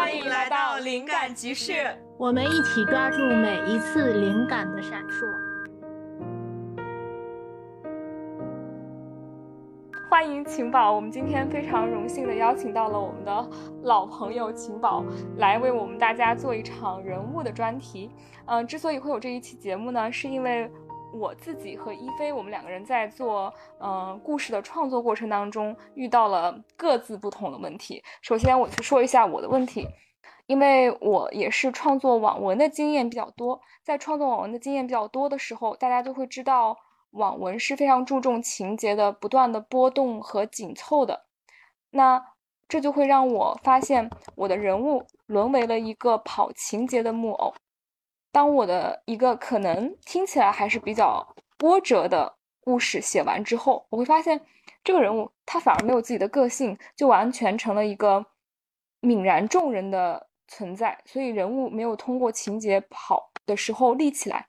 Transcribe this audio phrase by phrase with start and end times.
[0.00, 1.74] 欢迎来到灵感集市，
[2.16, 5.26] 我们一起抓住每一次灵感的闪烁。
[10.08, 13.50] 欢迎晴宝，我们今天非常荣幸的邀请到了我们的
[13.82, 15.04] 老朋友晴宝
[15.36, 18.10] 来为我们大家做一场人物的专题。
[18.46, 20.70] 嗯，之所以会有这一期节目呢，是因为。
[21.12, 28.02] 我自己和一菲，我们两个人在做嗯故事的创作过程当中，遇到了各自不同的问题。
[28.22, 29.86] 首先，我去说一下我的问题，
[30.46, 36.76] 因为我也是创作网文的经验比较多，在创作网文的经验比较多的时候，大家就会知道，
[37.10, 41.26] 网文是非常注重情节的不断的波动和紧凑的。
[41.90, 42.24] 那
[42.68, 47.52] 这就会让我发现，我的人物沦为了一个跑情节的木偶。
[48.32, 54.40] 当我的一个可能听起来还是比较波折的故事写完之后，我会发现
[54.84, 58.24] 这个人物他反而没有自己的个性，就完全成了一个
[59.00, 60.98] 泯然众人的存在。
[61.04, 64.46] 所以人物没有通过情节跑的时候立起来。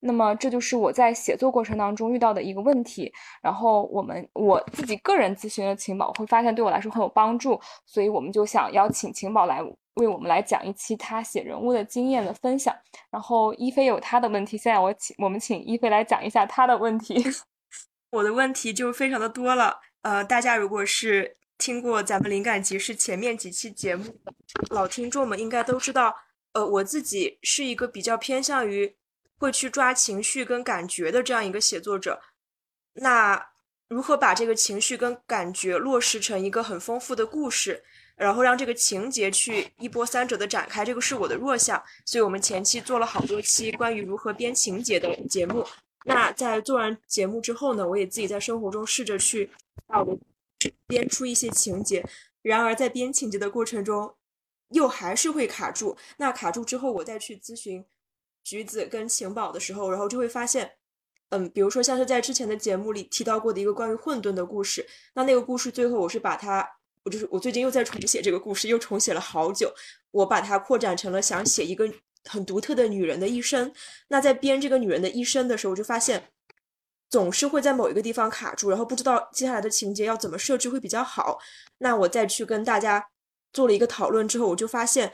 [0.00, 3.12] 那么这就是我在写作过程当中遇到的一个问题。
[3.42, 9.60] 然后我们我自己个人咨询的情宝会发现对我来说很有帮助，所以我们就想邀请情宝来。
[9.94, 12.74] 为我们来讲一期他写人物的经验的分享，
[13.10, 17.22] 然后一菲有他的问题，现在我请我们请一菲来讲一下他的问题。
[18.12, 24.04] 我的问题就非常的多了，呃，大家如果是听过咱们灵感集市前面几期节目，
[24.70, 26.14] 老听众们应该都知道，
[26.54, 28.96] 呃，我自己是一个比较偏向于
[29.40, 32.20] 会去抓情绪跟感觉的这样一个写作者。
[32.92, 33.50] 那
[33.88, 37.82] 如何把这个情绪跟感觉落实成一个很丰富的故事？
[38.14, 45.66] 然后让这个情节去一波三折的展开，这个是我的弱项，所以我们前期做了好多期关于如何编情节的节目。
[46.04, 49.50] 那在做完节目之后呢，我也自己在生活中试着去
[49.86, 50.18] 把我
[50.86, 52.04] 编出一些情节。
[52.42, 54.14] 然而在编情节的过程中，
[54.68, 55.96] 又还是会卡住。
[56.18, 57.82] 那卡住之后，我再去咨询
[58.42, 60.72] 橘子跟晴宝的时候，然后就会发现，
[61.30, 66.68] 嗯，比如说像是在之前的节目里提到过的一个关于混沌的故事，那那个故事最后我是把它。
[67.02, 69.72] 我就是我最近又在重写这个故事，又重写了好久。
[70.10, 71.90] 我把它扩展成了想写一个
[72.24, 73.72] 很独特的女人的一生。
[74.08, 76.28] 那在编这个女人的一生的时候，我就发现
[77.08, 81.38] 总是会在某一个地方卡住，然后不知道接下来的情节要怎么设置会比较好。
[81.78, 83.08] 那我再去跟大家
[83.50, 85.10] 做了一个讨论之后，我就发现，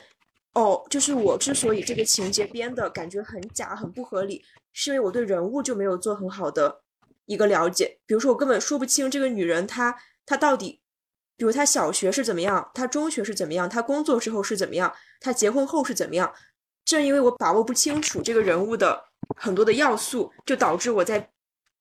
[0.53, 4.43] 哦，就是我之所以这个情节编的感觉很假、很不合理，
[4.73, 6.81] 是因为我对人物就没有做很好的
[7.25, 7.99] 一个了解。
[8.05, 10.81] 比如说，我根本说不清这个女人她她到底。
[11.39, 16.33] 比如她小学是怎么样，她中学是怎么样，她工作之后是怎么样，她结婚后是怎么样？
[16.83, 18.99] 正因为我把握不清楚这个人物的
[19.35, 21.29] 很多的要素，就导致我在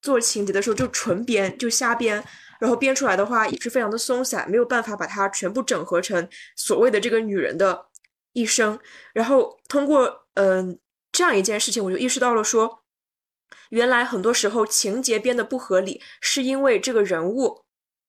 [0.03, 2.23] 做情节的时候就纯编，就瞎编，
[2.61, 7.87] 然后编出来的话也是非常的松散，没有办法把它全部整合成所谓的这个女人的
[8.37, 8.79] 一生。
[9.13, 10.79] 然后通过嗯
[11.11, 12.85] 这样一件事情，我就意识到了说，
[13.71, 17.65] 原来很多时候情节编的不合理，是因为这个人物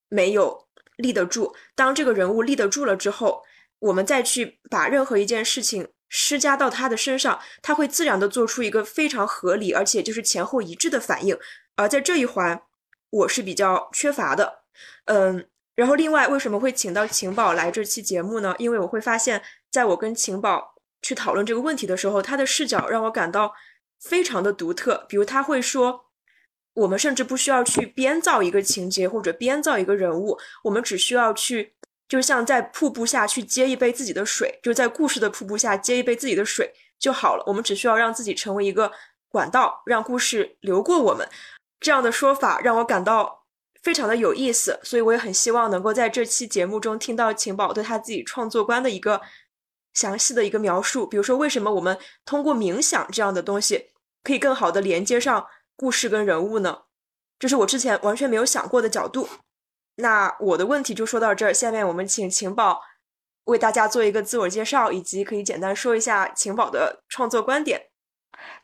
[0.09, 0.67] 没有。
[0.97, 1.55] 立得住。
[1.75, 3.43] 当这个人物立得住了之后，
[3.77, 11.37] 我们再去把任何一件事情施加到他的身上，他会自然的做出一个非常合理，而且就是前后一致的反应。
[11.75, 12.59] 而在这一环，
[13.11, 14.63] 我是比较缺乏的。
[15.05, 18.55] 嗯，然后另外为什么会请到情宝来这期节目呢？
[18.57, 19.43] 因为我会发现，
[19.77, 23.53] 在我跟晴宝去讨论这个问题的时候，他的视角让我感到
[23.99, 25.05] 非常的独特。
[25.07, 25.85] 比如他会说。
[26.83, 31.73] 我们甚至不需要去编造一个情节或者编造一个人物，我们只需要去，
[32.07, 37.43] 就像在瀑布下去接一杯自己的水，就在故事的瀑布下接一杯自己的水就好了。
[37.47, 38.91] 我们只需要让自己成为一个
[39.27, 41.27] 管道，让故事流过我们。
[41.79, 43.47] 这样的说法让我感到
[43.81, 49.19] 非常的有意思，所以我也很希望能够在这期节目中听到情宝对他自己创作观的一个
[49.97, 51.07] 详细的一个描述。
[51.07, 53.89] 比如说，为什么我们通过冥想这样的东西
[54.23, 55.47] 可以更好的连接上。
[55.79, 56.85] 故事跟人物呢，
[57.37, 59.29] 这是我之前完全没有想过的角度。
[59.97, 62.81] 那我的问题就说到这儿，下面我们请晴宝
[63.43, 67.79] 为大家做一个自我介绍，以及可以简单说一下晴宝的创作观点。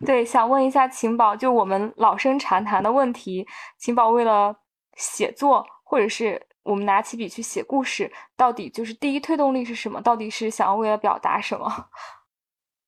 [0.04, 3.46] 对，想问一下晴宝，就我们老生常谈的问题，
[3.78, 4.56] 晴宝为了
[4.98, 10.01] 写作，或者是我们拿起笔去写故事，到底就是第一推动力是什么？
[10.01, 11.89] 到底是想要为了表达什么？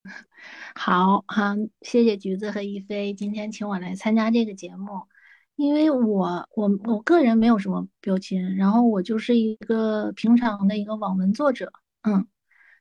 [0.75, 5.07] 好好，谢谢橘子和一菲今天请我来参加这个节目，
[5.56, 11.71] 因为我我我个人没有什么标签，然后我就是一个平常的一个网文作者，
[12.04, 12.28] 嗯，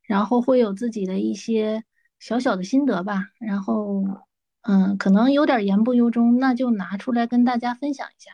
[0.03, 1.85] 然后会有自己的一些
[2.19, 4.05] 小小的心得吧，然后
[4.63, 8.33] 嗯，可能有点言不由衷，那就拿出来跟大家分享一下，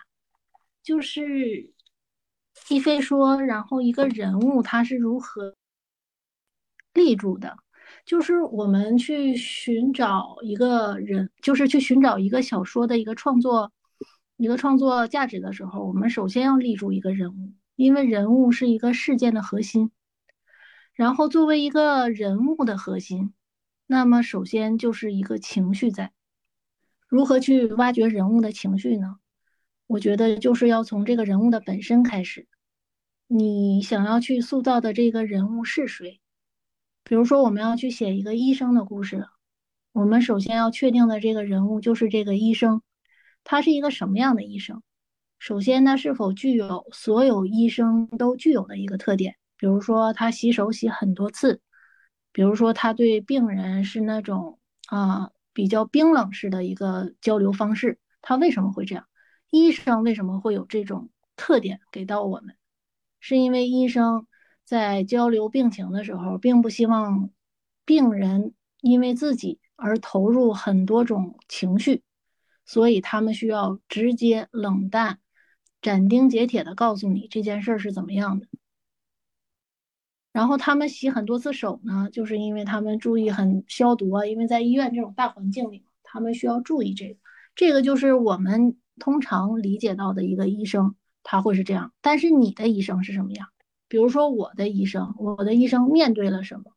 [0.82, 1.72] 就是
[2.68, 5.54] 一菲说，然后一个人物他是如何。
[6.94, 7.56] 立住的。
[8.06, 13.72] 就是我们去寻找一个人，就是去寻找一个小说的一个创作，
[14.36, 19.90] 一个创作价值的时候，我们首先要立住一个人物，因为人物是一个事件的核心。
[20.94, 23.32] 然后作为一个人物的核心，
[23.86, 26.12] 那么首先就是一个情绪在。
[27.08, 29.16] 如何去挖掘人物的情绪呢？
[29.90, 32.46] 我觉得就是要从这个人物的本身开始。
[33.26, 36.20] 你想要去塑造的这个人物是谁？
[37.02, 39.26] 比如说，我们要去写一个医生的故事，
[39.90, 42.82] 我们首先要确定的这个人物就是这个医生，
[43.42, 44.80] 他是一个什么样的医生？
[45.40, 49.34] 首先他，是否具有所有医生都具有的一个特点？
[49.56, 51.60] 比如说，他洗手洗很多次，
[52.30, 59.04] 比如说，他对病人是那种啊比较冰冷式的一个交流方式，他为什么会这样？
[59.50, 62.56] 医生为什么会有这种特点给到我们？
[63.20, 64.26] 是因为医生。
[64.62, 67.30] 在交流病情的时候，并不希望
[67.84, 72.04] 病人因为自己而投入很多种情绪，
[72.64, 75.18] 所以他们需要直接、冷淡、
[75.82, 78.46] 斩钉截铁的告诉你这件事儿是怎么样的。
[80.32, 87.16] 然后他们洗很多次手呢，就是因为他们注意很消毒啊，因为在医院这种大环境里，他们需要注意这个。
[87.56, 90.94] 这个就是我们通常理解到的一个医生，
[91.24, 91.92] 他会是这样。
[92.00, 93.48] 但是你的医生是什么样？
[93.88, 96.72] 比如说我的医生，我的医生面对了什么？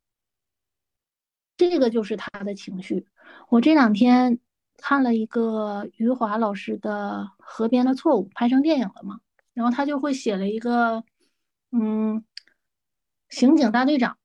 [1.56, 3.06] 这个就是他的情绪。
[3.48, 4.40] 我这两天
[4.76, 9.20] 看了一个余华老师的《河边的错误》，拍成电影了嘛？
[9.52, 11.04] 然后他就会写了一个，
[11.70, 12.24] 嗯，
[13.28, 14.18] 刑警大队长。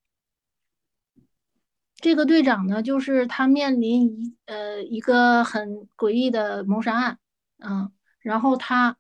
[1.96, 7.20] 这个队长呢，就是他面临一呃一个很诡异的谋杀案，
[7.60, 8.98] 嗯，然后他。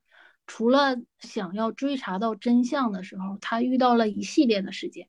[0.51, 5.07] 除了想要追查到真相的时候，他遇到了一系列的事件，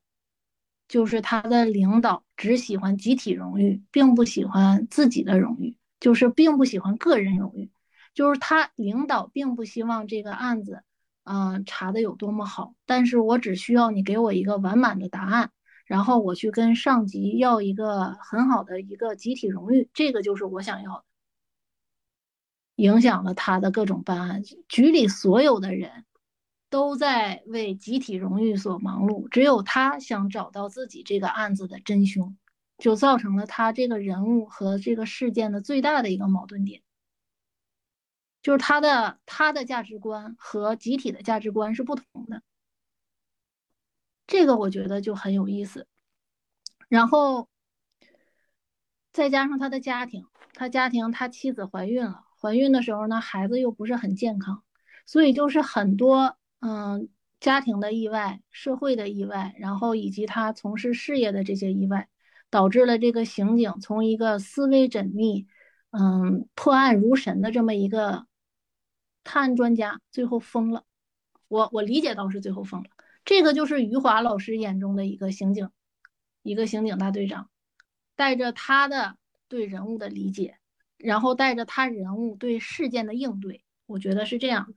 [0.87, 7.71] 就是他的领导只喜欢集体荣誉，并不喜欢自己的荣誉，就是并不喜欢个人荣誉，
[8.13, 10.83] 就是他领导并不希望这个案子，
[11.23, 15.49] 嗯，查的有多么好，但是我只需要你给我一个完满的答案，
[15.87, 21.05] 然后我去跟上级要一个很好的一个集体荣誉，这个就是我想要的。
[22.81, 26.03] 影响了他的各种办案，局里所有的人
[26.67, 32.35] 都在为集体荣誉所忙碌，只有他想找到自己这个案子的真凶，
[32.79, 36.81] 就造成了他这个人物和这个事件的最大的一个矛盾点，
[38.41, 42.41] 就是他的他的价值观和集体的价值观是不同的，
[44.25, 45.87] 这个我觉得就很有意思，
[46.89, 47.47] 然后
[49.11, 50.25] 再加上他的家庭，
[50.55, 52.25] 他家庭他妻子怀孕了。
[52.41, 54.63] 怀孕的时候呢，孩子又不是很健康，
[55.05, 57.07] 所以就是很多嗯
[57.39, 62.09] 家庭的意外、社会的意外，然后以及他从事事业的这些意外，
[62.49, 65.47] 导致了这个刑警从一个思维缜密、
[65.91, 68.25] 嗯破案如神的这么一个
[69.23, 70.83] 探案专家，最后疯了。
[71.47, 72.89] 我我理解到是最后疯了。
[73.25, 75.69] 这个就是余华老师眼中的一个刑警，
[76.41, 77.49] 一个刑警大队长，
[78.15, 79.17] 带着他的
[79.47, 80.57] 对人物的理解。
[81.03, 84.73] 然后带着他人物对事件的应对，我觉得是这样，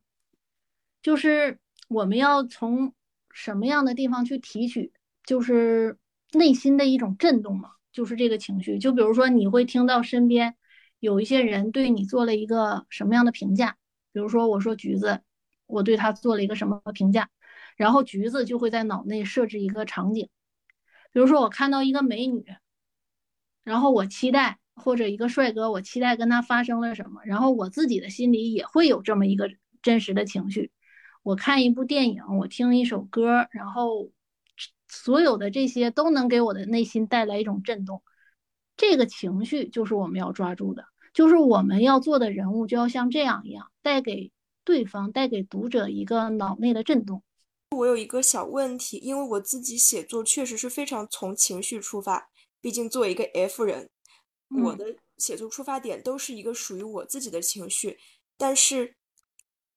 [1.02, 2.94] 就是我们要从
[3.30, 4.92] 什么样的地方去提取，
[5.24, 5.98] 就是
[6.32, 8.78] 内心的一种震动嘛，就是这个情绪。
[8.78, 10.56] 就比如说，你会听到身边
[10.98, 13.76] 有一些人对你做了一个什么样的评价，
[14.12, 15.20] 比如说我说橘子，
[15.66, 17.28] 我对他做了一个什么评价，
[17.76, 20.30] 然后橘子就会在脑内设置一个场景，
[21.12, 22.46] 比如说我看到一个美女，
[23.62, 24.58] 然后我期待。
[24.76, 29.48] 或者一个帅哥，我期待跟他发生了什么，然后我自己的心里也会有这么一个
[29.82, 30.70] 真实的情绪。
[31.22, 34.10] 我看一部电影，我听一首歌，然后
[34.88, 38.02] 所有的这些都能给我的内心带来一种震动。
[38.76, 44.32] 这个情绪就是我们要抓住的，就是我们要做的人物就要像这样一样，带给
[44.64, 47.22] 对方、带给读者一个脑内的震动。
[47.70, 52.28] 我有一个小问题，因为我自己写作确实是非常从情绪出发，
[52.60, 53.88] 毕竟作为一个 F 人。
[54.62, 57.98] 我的写作出发点都是一个属于我自己的情绪，
[58.36, 58.94] 但是，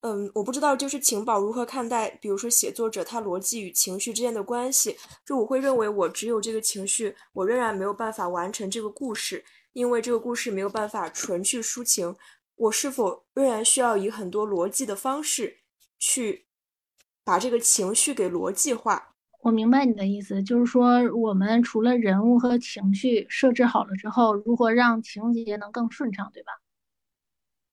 [0.02, 4.98] 嗯，我不知道就是情宝如何看待，比如说写作者他逻辑与情绪之间的关系。
[5.26, 9.44] 就我会认为，我只有这个情绪，我仍然没有办法完成这个故事，
[9.74, 12.16] 因为这个故事没有办法纯去抒情。
[12.56, 15.60] 我是否仍然需要以很多逻辑的方式
[16.00, 16.48] 去
[17.24, 19.16] 把这个情绪给逻辑化？
[19.40, 26.52] 我明白你的意思，就是说，我们除了人物和情绪设置好了之后，如何让情节能更顺畅，对吧？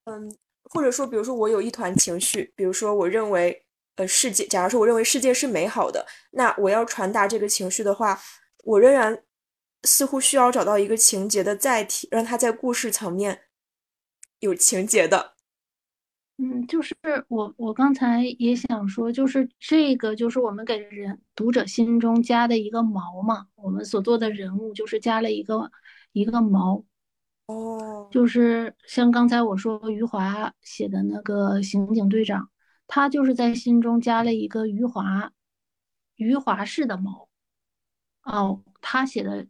[0.05, 0.31] 嗯，
[0.65, 3.65] 或者说，比如说我有一团情绪，比如说我认为，
[3.97, 8.21] 呃，世界，假如说我认为世界是美好的，那我要传达这个情绪的话，
[8.65, 9.25] 我仍然
[9.85, 13.43] 似乎需要找到一个情节的载体，让它在故事层面
[14.41, 15.34] 有情节的。
[16.37, 16.97] 嗯，就是
[17.29, 23.47] 我我刚才也想说，就是这个就是我们给人读者心中加的一个锚嘛。
[23.55, 25.71] 我们所做的人物就是加了一个
[26.13, 26.85] 一个毛。
[27.47, 32.51] 哦，就是像刚才我说余华写的那个刑警队长，
[32.89, 35.31] 他就是在心中加了一个余华
[36.17, 37.29] 余华式的锚。
[38.25, 39.47] 哦，他写的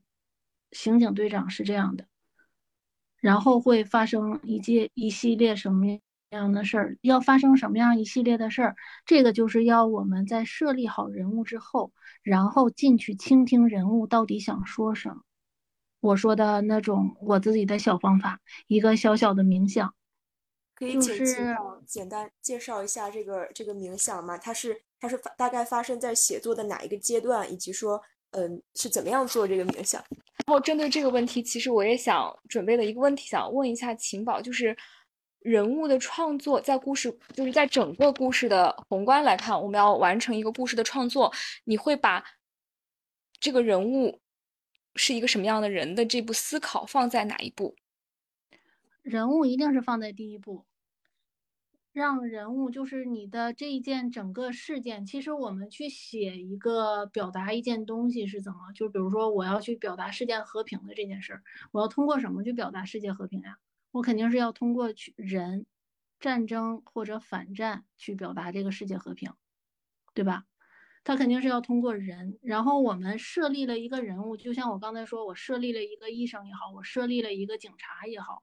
[0.72, 2.06] 刑警队长是这样的，
[3.20, 5.98] 然后会发生一件一系列什么？
[6.34, 8.74] 这样的事儿要发生什么样一系列的事儿，
[9.06, 11.92] 这个就是要我们在设立好人物之后，
[12.24, 15.22] 然后进去倾听人物到底想说什么。
[16.00, 19.94] 我说的那种我自己的小方法，一个小小的冥想，
[20.74, 24.36] 可以就是简单介绍一下这个这个冥想吗？
[24.36, 30.02] 它是它是大概发生在写作的哪一个阶段，以及说嗯是怎么样做这个冥想？
[30.44, 34.76] 然后针对这个问题，其实我也想准备了一个问题，想问一下秦宝，就是。
[35.44, 41.30] 人物的创作，在故事就是在整个故事的宏观来看，我们要完成一个故事的创作，
[41.64, 42.24] 你会把
[43.38, 44.22] 这个人物
[44.94, 47.76] 是一个什么样的人的这部思考放在哪一步？
[49.02, 50.64] 人物一定是放在第一步，
[51.92, 55.04] 让人物就是你的这一件整个事件。
[55.04, 63.58] 其实我们去写一个表达一件东西是怎么，就比如说我要去表达世界和平的这件事儿，我要通过什么去表达世界和平呀？
[63.94, 65.66] 我肯定是要通过去人
[66.18, 69.32] 战争或者反战去表达这个世界和平，
[70.14, 70.46] 对吧？
[71.04, 78.42] 他肯定是要通过人，然后我们设立了一个人物，就像我刚才说，我设立了一个医生也好，我设立了一个警察也好，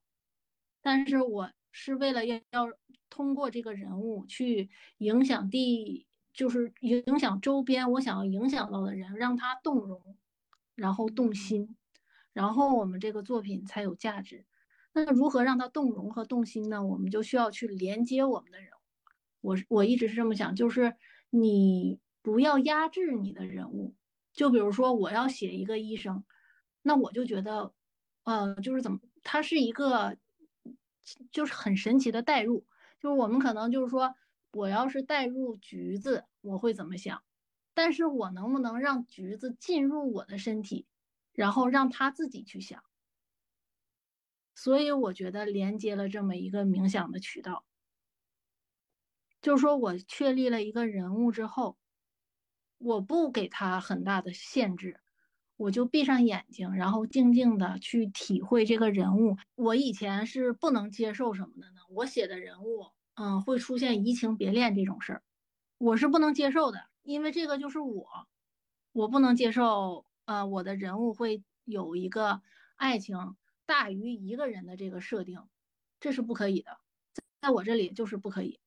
[0.82, 2.70] 但是我是为了要要
[3.10, 10.18] 通过这个人物去影响地，就是影响周边我想要影响到的人，让他动容，
[10.76, 11.76] 然后动心，
[12.32, 14.46] 然后我们这个作品才有价值。
[14.94, 16.84] 那如何让他动容和动心呢？
[16.86, 18.82] 我们就需要去连接我们的人物。
[19.42, 20.96] 我我一直是这么想，就是
[21.30, 23.96] 你不要压制你的人物。
[24.34, 26.24] 就比如说，我要写一个医生，
[26.82, 27.74] 那我就觉得，
[28.24, 30.18] 呃，就是怎么，他是一个，
[31.32, 32.66] 就是很神奇的代入。
[33.00, 34.14] 就是我们可能就是说，
[34.52, 37.24] 我要是代入橘子，我会怎么想？
[37.74, 40.86] 但是我能不能让橘子进入我的身体，
[41.34, 42.84] 然后让他自己去想？
[44.56, 47.64] 所以我觉得连接了这么一个冥想的渠道，
[49.42, 51.78] 就是说我确立了一个人物之后，
[52.78, 55.00] 我不给他很大的限制，
[55.58, 59.38] 我就闭上眼睛，然后静静的去体会这个人物。
[59.56, 61.82] 我以前是不能接受什么的呢？
[61.90, 65.24] 我写的人物，嗯，会出现移情别恋这种事儿，
[65.78, 68.06] 我是不能接受的，因为这个就是我，
[68.94, 72.42] 我不能接受，呃，我的人物会有一个
[72.76, 73.36] 爱情。
[73.72, 75.42] 大于一个人的这个设定，
[76.02, 76.78] 这是不可以的，
[77.40, 78.60] 在我这里就是不可以。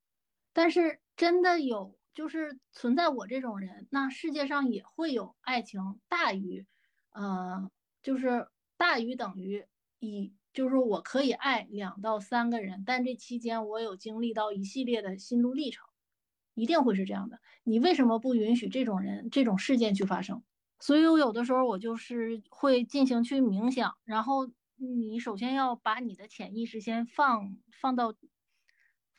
[0.54, 6.64] 但是真的有，就是存在我这种人，那世界上也会有爱情大于，
[7.10, 7.70] 呃，
[8.02, 9.66] 就是大于等于
[9.98, 15.86] 一，就是我可以爱两到三个人，但这期间我有经历到一系列的心路历程，
[16.54, 17.40] 一定会是这样的。
[17.62, 20.42] 你为什么不允许这种人、这种事件去发生？
[20.80, 24.48] 所以我有的时候我就是会进行去冥想，然后。
[24.76, 28.14] 你首先要把你的潜意识先放放到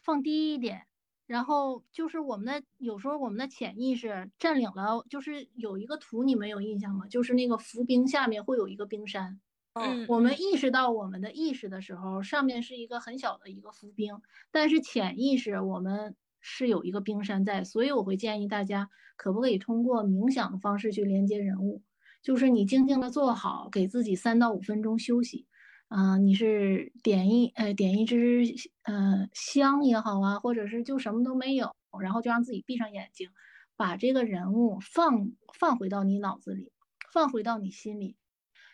[0.04, 0.88] 放低一点，
[1.26, 7.08] 然后就是我们的有时候我们的潜意识占领了，就是有一个图你们有印象吗？
[7.08, 9.40] 就是那个浮冰下面会有一个冰山。
[9.74, 14.22] 嗯，我们意识到我们的意识的时候，上面是一个很小的一个浮冰，
[14.52, 21.82] 但是潜意识我们是有一个冰山在，所以我会建议大家可不可以通过冥想的方式去连接人物。
[22.26, 25.46] 就是你静静的坐好，给自己三到五分钟休息，
[25.90, 28.44] 嗯，你是点一呃点一支
[28.82, 33.30] 呃香也好啊，或者是就什么都没有，然后就让自己闭上眼睛，
[33.78, 36.72] 把这个人物放放回到你脑子里，
[37.14, 38.18] 放回到你心里，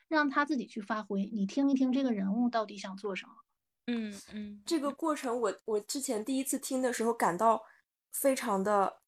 [0.08, 3.34] 让他自己去发挥，你听一听这个人物到底想做什么。
[3.88, 7.62] 嗯嗯，这个过程我我之前第一次听的时候感到
[8.14, 9.02] 非常的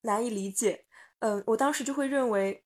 [0.00, 0.84] 难以理解，
[1.20, 2.63] 嗯，我当时就会认为。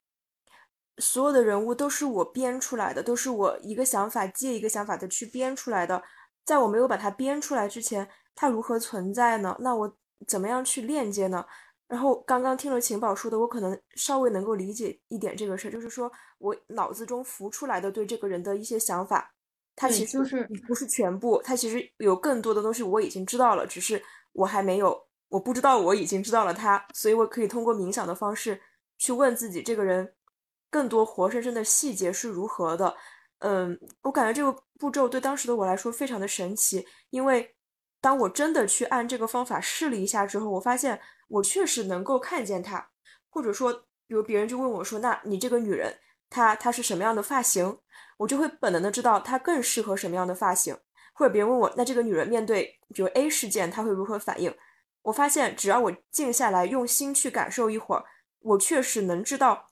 [0.98, 6.02] 所有的人物都是我编出来的，都是我一个想法接一个想法的去编出来的。
[6.44, 9.56] 在我没有把它编出来之前，它如何存在呢？
[9.60, 11.44] 那我怎么样去链接呢？
[11.86, 19.32] 然后刚刚听了情宝说的，我可能稍微能够理解一点这个事儿，就是说我脑子中浮出来的对这个人的一些想法，
[19.76, 24.02] 它其实就是不是全部，它其实有更多的东西我已经知道了，只是
[24.32, 28.60] 我还没有，我不知道我已经知道了它，所以我可以通过冥想的方式
[28.98, 30.14] 去问自己这个人。
[30.70, 32.96] 更多活生生的细节是如何的。
[33.40, 37.54] 嗯，我感觉这个步骤对当时的我来说非常的神奇，因为
[38.00, 42.90] 当我真的去按这个方法试了一下之后，我发现我确实能够看见它，
[43.30, 43.72] 或者说，
[44.06, 45.98] 比如别人就问我说：“那你这个女人，
[46.28, 47.78] 她她是什么样的发型？”
[48.18, 50.76] 我就会本能的知道她更适合什么样的发型。
[51.12, 54.52] 或者别人问我：“那这个女人面对比如 A 事件，她会如何反应？”
[55.02, 58.04] 我发现只要我静下来，用心去感受一会儿，
[58.40, 59.67] 我确实能知道，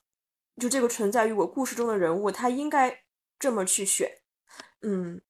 [0.57, 3.03] 就这个存在于我故事中的人物，他应该。
[3.39, 4.09] 这么去选，
[4.81, 5.21] 嗯，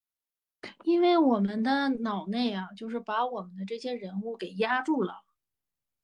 [0.85, 5.25] 因为我们的脑内啊，就是把我们的这些人物给压住了，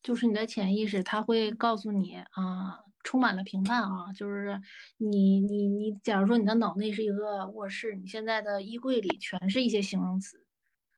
[0.02, 4.60] 就是你的潜意识，他会告诉你啊，充满了评判啊，就是
[4.96, 10.44] 你你你，假如说你的脑内是一个卧室，你现在的衣柜里全是一些形容词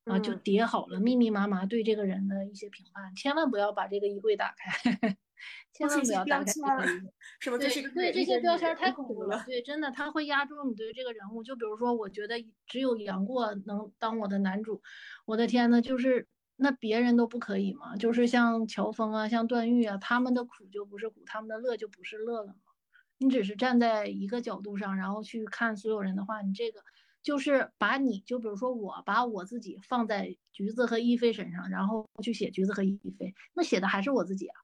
[0.07, 5.19] 啊，就叠好了，密密麻麻对这个人的一些评判，千万不要把这个衣柜打开。
[5.73, 7.09] 千万不要打开这个，
[7.41, 7.59] 是吧？
[7.59, 9.43] 对对，这些标签太恐怖了。
[9.47, 11.43] 对，真的，他会压住你对这个人物。
[11.43, 14.83] 就比如说，我觉得只有杨过能当我的男主。
[15.27, 17.97] 我的天呐，就是那别人都不可以吗？
[17.97, 22.55] 就是像乔峰啊，像段誉啊，他们的苦就不是苦，他们的乐就不是乐了吗？
[23.19, 26.81] 你只是站在一个角度上，然后去看所有人的话，你这个
[27.23, 34.61] 就是把你就比如说我把我自己放在橘子和一菲身上，然后去写橘子和一菲，那写的还是我自己啊。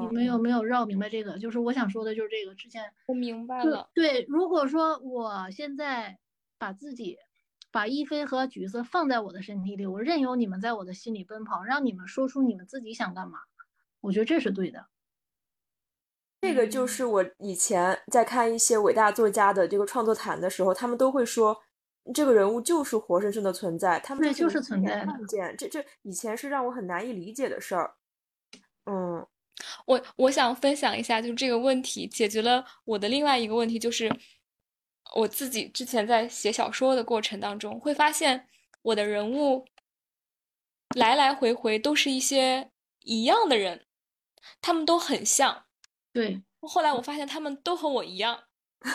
[0.00, 1.38] 你们有没有绕明白这个？
[1.38, 2.54] 就是我想说的，就是这个。
[2.54, 3.88] 之前我明白了。
[3.94, 6.18] 对，如果说我现在
[6.58, 7.16] 把自己
[7.72, 13.38] 把一菲和橘子放在我的身体里，我任由你们在我的心里奔跑，让你们说出你们自己想干嘛，
[14.02, 14.86] 我觉得这是对的。
[16.42, 21.56] 这个就是我以前在看一些伟大作家的这个创作谈的时候，他们都会说，
[22.12, 25.56] 这个人物就是活生生的存在，他们就是存在看见。
[25.56, 27.94] 这这以前是让我很难以理解的事儿。
[28.84, 29.26] 嗯。
[29.86, 34.10] 我我想分享一下，就是这个问题解决了我的另外一个问题，就是
[35.14, 38.46] 我自己之前在写小说的过程当中，会发现
[38.82, 39.66] 我的人物
[40.96, 42.70] 来来回回都是一些
[43.02, 43.86] 一样的人，
[44.60, 45.64] 他们都很像。
[46.12, 48.44] 对，后来我发现他们都和我一样。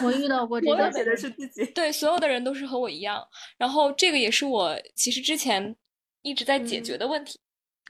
[0.01, 1.63] 我遇到过这个，写的是自己。
[1.67, 3.23] 对，所有的人都是和我一样。
[3.57, 5.75] 然后这个也是我其实之前
[6.23, 7.39] 一直在解决的问题。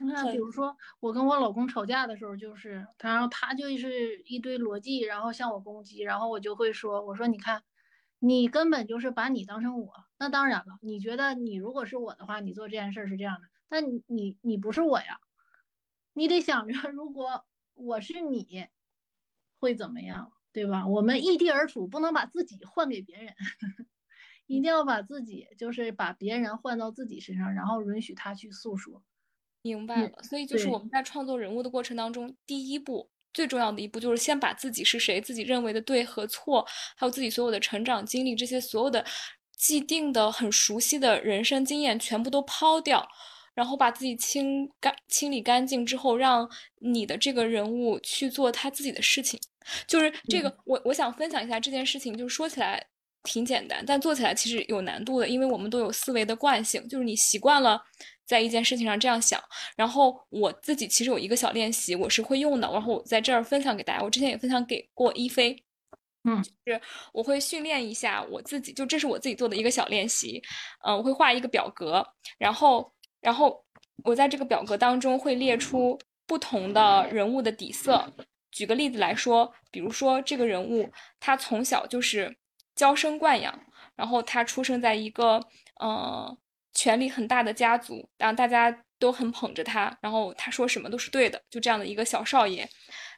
[0.04, 7.62] 那比如说，我跟我老公吵架的时候，就是他，然后他就是一堆逻辑，然后向我攻击，然后我就会说，我说你看，
[8.18, 9.92] 你根本就是把你当成我。
[10.18, 15.18] 那当然了，你觉得你如果是我的话，你做这件事是这样的，但你你你不是我呀，
[16.12, 18.66] 你得想着，如果我是你，
[19.58, 20.86] 会怎么样，对吧？
[20.86, 23.34] 我们异地而处，不能把自己换给别人，
[24.46, 29.02] 一定要把自己，就是把别人换到自己身上，然后允许他去诉说。
[29.74, 39.04] 明白了，所以就是我们在创作人物的过程当中，第一步最重要的一步就是先把自己是谁，自己认为的对和错，还有自己所有的成长经历，这些所有的
[39.56, 43.06] 既定的、很熟悉的人生经验全部都抛掉，
[43.54, 46.48] 然后把自己清干、清理干净之后，让
[46.78, 49.38] 你的这个人物去做他自己的事情。
[49.86, 52.86] 就是这个，我我想分享一下这件事情，就是说起来
[53.24, 57.82] 挺简单，但做起来其实有难度的，因为我们都有思维的惯性，就是你习惯了。
[58.26, 59.40] 在一件事情上这样想，
[59.76, 64.02] 然后我自己其实有一个小练习，我是会用的，然后我在这儿分享给大家。
[64.02, 65.56] 我之前也分享给过一菲，
[66.24, 66.80] 嗯，就是
[67.12, 70.42] 我会训练一下我自己，就这是我自己做的一个小练习。
[70.84, 72.04] 嗯，我会画一个表格，
[72.36, 73.64] 然后，然后
[74.02, 78.12] 我在这个表格当中会列出不同的人物的底色。
[78.50, 82.36] 举个例子来说，比如说这个人物他从小就是
[82.74, 83.56] 娇生惯养，
[83.94, 85.40] 然后他出生在一个
[85.80, 86.36] 嗯。
[86.76, 92.68] 权力很大的家族，然后大家都很捧着他，然后他说什么都是对的，就这样的一个小少爷。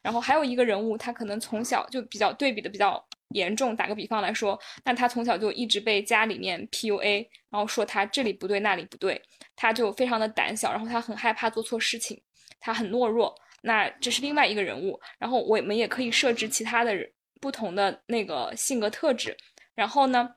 [0.01, 3.75] 然后还有一个人物，他可能从小就比较对比的比较严重。
[3.75, 9.21] 打个比方来说，那他从小就一直被家里面 PUA，然后说他这里不对那里不对，
[9.57, 12.21] 他就非常的胆小，然后他很害怕做错事情，
[12.61, 13.35] 他很懦弱。
[13.61, 14.97] 那这是另外一个人物。
[15.17, 19.35] 然后我们也可以设置其他的人不同的那个性格特质。
[19.75, 20.29] 然后呢？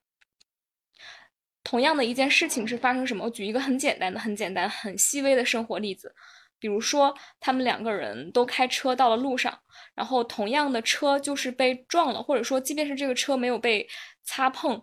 [1.64, 3.24] 同样的一件事情是发生什么？
[3.24, 6.14] 我举一个很简单的、很简单、很细微的生活例子，
[6.58, 9.58] 比如说他们两个人都开车到了路上，
[9.94, 13.88] 然后同样的车就是被撞了，或者说即便是这个车没有被
[14.22, 14.82] 擦碰，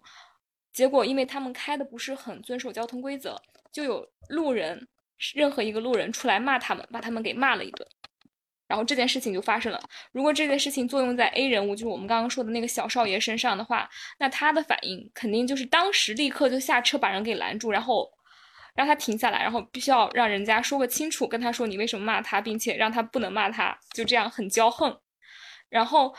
[0.72, 4.88] 结果因为他们开的不是很遵守交通规则，就有路人，
[5.36, 7.88] 任何一个路人出来骂他们，把他们给骂了一顿。
[8.70, 9.82] 然后这件事情就发生了。
[10.12, 18.08] 如果这件事情作用在 A 人物，就是我们刚刚说的那个小少爷身上的话，那他的反应肯定就是当时立刻就下车把人给拦住，然后
[18.76, 24.96] 让他停下来，然后必须要让人家说个清楚，跟他说你为什么骂他，并且让他不能骂他，就这样很骄横。
[25.68, 26.16] 然后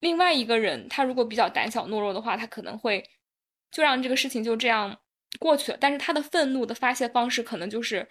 [0.00, 3.02] 另外一个人他如果比较胆小懦弱的话，他可能会
[3.70, 4.98] 就让这个事情就这样
[5.38, 5.78] 过去了。
[5.80, 8.06] 但是他的愤怒的发泄方式可能就是，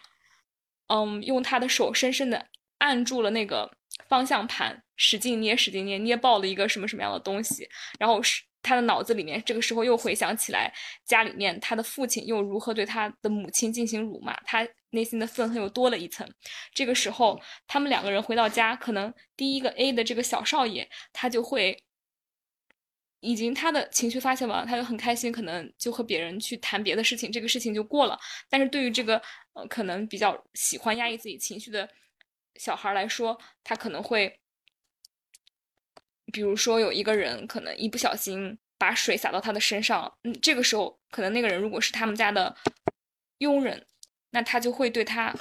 [0.87, 2.47] 嗯，用他的手深深的
[2.79, 3.71] 按住了那个
[4.07, 7.67] 方向盘，使劲捏，使劲捏，捏爆了一个什么什么样的东西，
[7.99, 8.43] 然后是。
[8.63, 10.73] 他的脑子里面这个时候又回想起来，
[11.05, 16.29] 家里面他的父亲又如何对他的母亲进行辱骂，他内心的愤恨又多了一层。
[16.73, 21.81] 这个时候，他们两个人回到家，可能第一个 A 的这个小少爷，他就会
[23.21, 28.19] 已经他的情绪发泄完了，他就很开心，可能就和别人去谈别的事情，这个事情就过了。
[28.49, 29.21] 但是对于这个
[29.53, 31.87] 呃可能比较喜欢压抑自己情绪的
[32.57, 34.39] 小孩来说，他可能会。
[36.33, 42.53] 比如说，有一个人可能一不小心把水洒到他的身上，嗯，这个时候可能那个人如果是他们家的
[43.37, 43.87] 佣人，
[44.31, 45.33] 那他就会对他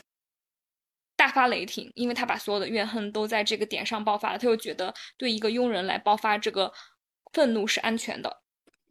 [1.16, 6.72] 大发雷霆，因为他把所有的怨恨都在这个点上爆发了，他又觉得对一个佣人来爆发这个
[7.32, 8.44] 愤怒是安全的，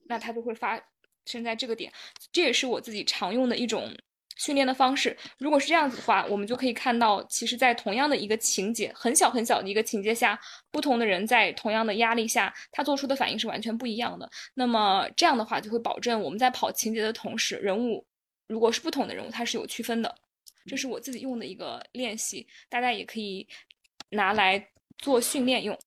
[0.09, 0.77] 那他就会发
[1.25, 1.93] 生在这个点，
[2.33, 3.95] 这也是我自己常用的一种。
[4.35, 10.39] 训练的方式，如果是这样子的话，我们就可以看到，其实，在同样的一个情节，很小很小的一个情节下，
[10.71, 14.29] 不同的人在同样的压力下，他做出的反应是完全不一样的。
[14.53, 18.05] 那么这样的话，就会保证我们在跑情节的同时，人物
[18.47, 20.13] 如果是不同的人物，它是有区分的。
[20.67, 23.47] 这是我自己用的一个练习，大家也可以
[24.09, 24.67] 拿来
[24.97, 25.77] 做训练用。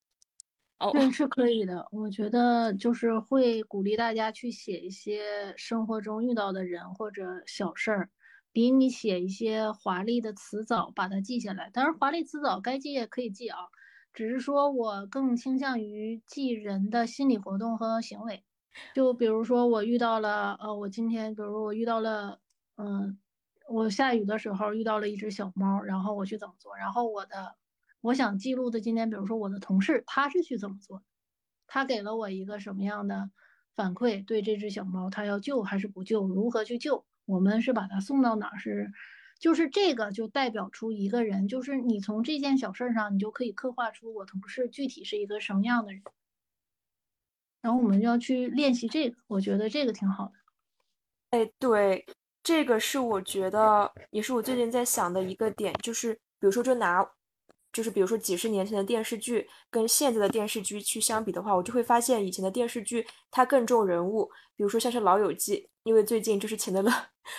[0.79, 1.85] 哦，对，是可以的。
[1.91, 8.09] 我觉得就是会鼓励大家去写一些生活中遇到的人或者小事儿。
[8.53, 13.59] 比你写一些华丽的词藻把它记下来，当然华丽词藻该记也可以记啊，
[14.13, 18.45] 只是说我更倾向于记人的心理活动和行为。
[18.95, 22.41] 就比如说我遇到了，呃，我今天，比如说我遇到了，
[22.77, 23.19] 嗯，
[23.69, 26.77] 我下雨的时候遇到了一只小猫，然后我去怎么做？
[26.77, 27.57] 然后我的
[28.01, 31.03] 我想记录的今天，比如说我的同事他是去怎么做？
[31.67, 33.31] 他给了我一个什么样的
[33.75, 34.25] 反馈？
[34.25, 36.27] 对这只小猫，他要救还是不救？
[36.29, 37.05] 如何去救？
[37.29, 38.59] 我们是把他送到哪儿？
[38.59, 38.91] 是，
[39.39, 46.03] 就是这个就代表出一个人，就是你从这件小事上，你就可以刻画出我同事具体是一个什么样的人。
[47.61, 50.33] 然后我们要去练习这个，我觉得这个挺好的。
[51.39, 52.07] 哎，对，
[52.43, 57.07] 这个是我觉得也是我最近在想的一个点，就是比如说，就拿。
[57.71, 64.29] 就是比如说几十年前的电视剧跟现在的电视剧去相比的话，我就会发现以前的电视剧它更重人物。
[64.57, 65.57] 比如说像是《老友记》，
[65.89, 66.93] 因为最近就是钱德勒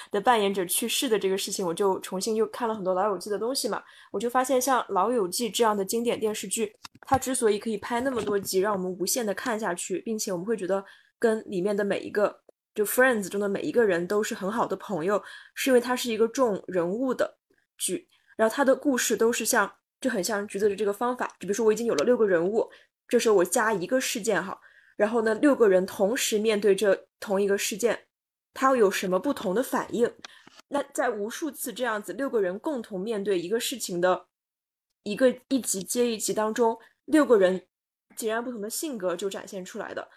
[0.09, 3.83] 的扮演者去世的这个事情，我就重新又看了很多《老友记》的东西嘛。
[4.11, 10.83] 我就发现像《老友记》这样的经典电视剧，它之所以可以拍那么多集，让我们无限的看下去，并且我们会觉得
[11.19, 12.41] 跟里面的每一个
[12.73, 15.21] 就 Friends 中的每一个人都是很好的朋友，
[15.53, 17.37] 是因为它是一个重人物的
[17.77, 19.71] 剧，然后它的故事都是像。
[20.01, 22.65] 就很像橘子的这个方法，就比如说我已经有了六个人物，
[23.05, 24.57] 这时候我加一个事件哈，
[24.95, 27.99] 然后呢六个人同时面对这同一个事件，
[28.53, 30.11] 他会有什么不同的反应？
[30.67, 34.27] 那在无数次这样子六个人共同面对一个事情的
[35.03, 37.65] 一个一集接一集当中，六个人
[38.15, 40.09] 截然不同的性格就展现出来的。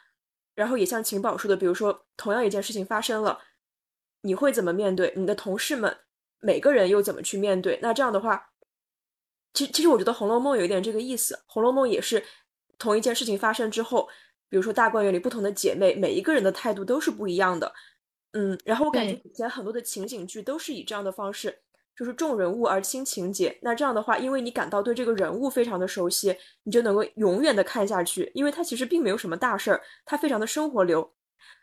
[0.54, 3.40] 然后也像晴宝说的，比如说同样一件事情发生了，
[4.20, 5.12] 你会怎么面对？
[5.16, 5.96] 你的同事们
[6.40, 7.78] 每个人又怎么去面对？
[7.80, 8.50] 那这样的话。
[9.54, 12.24] 其，其实我觉得《红楼梦》有一点这个意思，《红楼梦》也是
[12.78, 14.08] 同一件事情发生之后，
[14.48, 17.70] 比如说大观园里不同的姐妹，每一个人的态度都是不一样的。
[18.32, 21.58] 嗯，然后我感觉以前很多的情景剧都是以这样的方式，
[21.94, 23.58] 就是重人物而轻情节。
[23.62, 31.12] 那这样的话，因为你感到对这个人物非常的熟悉，你就能够永远的看下去，因为它其实并没有什么大事儿，它非常的生活流。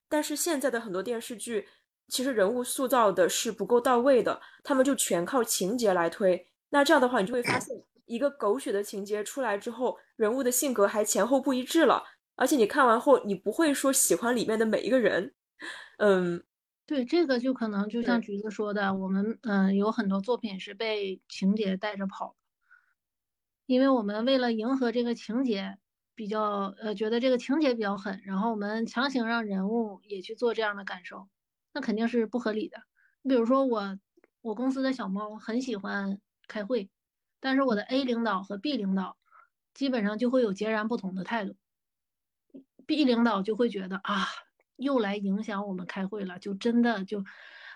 [0.07, 1.67] 但是现在的很多电视剧，
[2.07, 6.47] 其实人物塑造的是不够到位的，他们就全靠情节来推。
[6.69, 12.03] 那这样的话，你就会发现 一个狗血的情节出来之后，人物的性格还前后不一致了。
[12.35, 15.33] 而且你看完后，你不会说喜欢里面的每一个人。
[15.97, 16.41] 嗯，
[16.89, 22.35] 对，这个就可能就像橘子说的，我们嗯有很多作品是被情节带着跑，
[23.67, 25.77] 因为我们为了迎合这个情节，
[26.15, 31.29] 比较呃觉得这个情节比较狠，然后我们强行让人物也去做这样的感受，
[31.73, 32.81] 那肯定是不合理的。
[33.21, 33.99] 你比如说我
[34.41, 36.19] 我公司的小猫很喜欢。
[36.47, 36.89] 开会，
[37.39, 39.17] 但是我的 A 领导和 B 领导
[39.75, 41.55] 基本上就会有截然不同的态度。
[42.87, 44.25] B 领导就会觉得啊，
[44.79, 47.23] 又来影响我们开会了，就真的就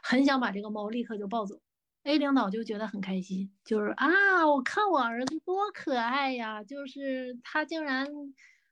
[0.02, 1.62] 很想把这个猫立刻就抱走。
[2.04, 8.08] A 领导就觉得很开心，就是啊，我看我儿子多可爱呀，就是他竟然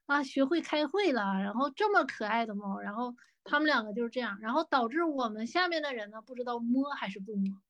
[0.05, 7.61] 啊学会开会了，然后这么可爱的猫，然后他们两个就是这样，然后导致我们下面的人呢不知道摸还是不摸，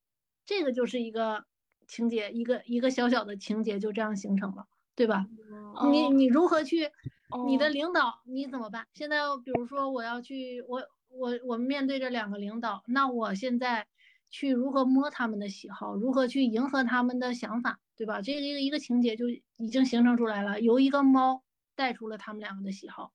[0.45, 1.45] 这个就是一个。
[1.88, 5.26] 情节一个一个小小的情节就这样形成了，对吧？
[5.91, 6.89] 你你如何去
[7.46, 8.88] 你的领导你怎么办？
[8.94, 13.88] 现在比如说我要去，我我我们面对着两个领导，那我现在
[14.30, 18.22] 去如何摸他们的喜好，如何去迎合他们的想法，对吧？
[18.22, 21.44] 这个一个一个情节就已经形成出来了，由一个猫
[21.76, 23.12] 带出了他们两个的喜好。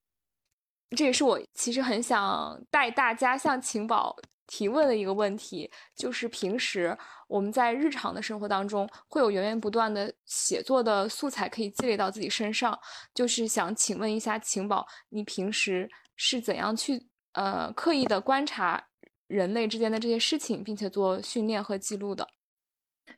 [0.90, 4.16] 这也是我其实很想带大家向晴宝。
[4.46, 12.78] 提问的一个问题就是：平时我们在日常的生活当中会有源源不断的写作的素材可以积累到自己身上，
[13.12, 18.82] 就是想请问一下晴宝，你平时是怎样去呃刻意的观察
[19.26, 22.28] 人类之间的这些事情，并且做训练和记录的？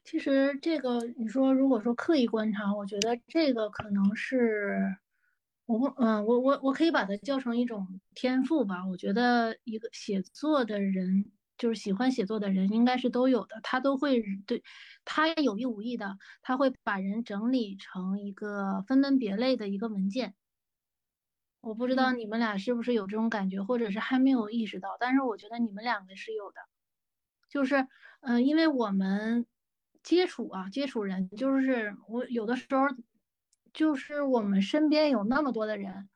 [0.05, 4.97] 其实这个你说，如果说刻意观察，我觉得这个可能是。
[5.69, 8.87] 我不，嗯，我我我可以把它叫成一种天赋吧。
[8.87, 13.61] 我觉得一个写作的人，就是喜欢写作的人，应该是都有的。
[13.63, 14.63] 他都会对，
[15.05, 20.35] 他有意无意的，他会把人整理成一个分门别类的一个文件。
[21.65, 26.61] 我不知道你们俩是不是有这种感觉，或者是还没有意识到，但是我觉得你们两个是有的。
[27.51, 27.87] 就是，
[28.23, 29.47] 嗯，因为我们
[30.03, 32.87] 接触啊，接触人，就是我有的时候。
[33.79, 36.09] 就是我们身边有那么多的人，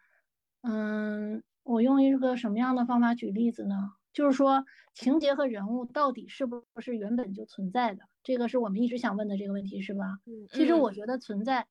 [0.63, 3.93] 嗯，我用一个什么样的方法举例子呢？
[4.13, 8.03] 就是说，情节和人物到底是不是原本就存在的？
[8.25, 10.19] 这个是我们一直想问的这个问题，是吧？
[10.27, 11.69] 嗯，其实我觉得存在，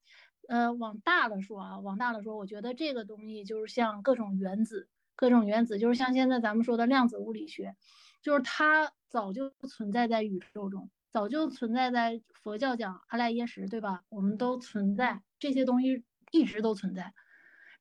[0.47, 7.75] 呃，往大了说啊，往大了说，我觉得这个东西就是像各种原子，各种原子就是像现在咱们说的量子物理学，
[8.21, 10.89] 就是它早就存在在宇宙中。
[11.12, 14.06] 早就存在在佛教讲阿赖耶识，对吧？
[14.08, 17.13] 我们都存在这些东西，一直都存在。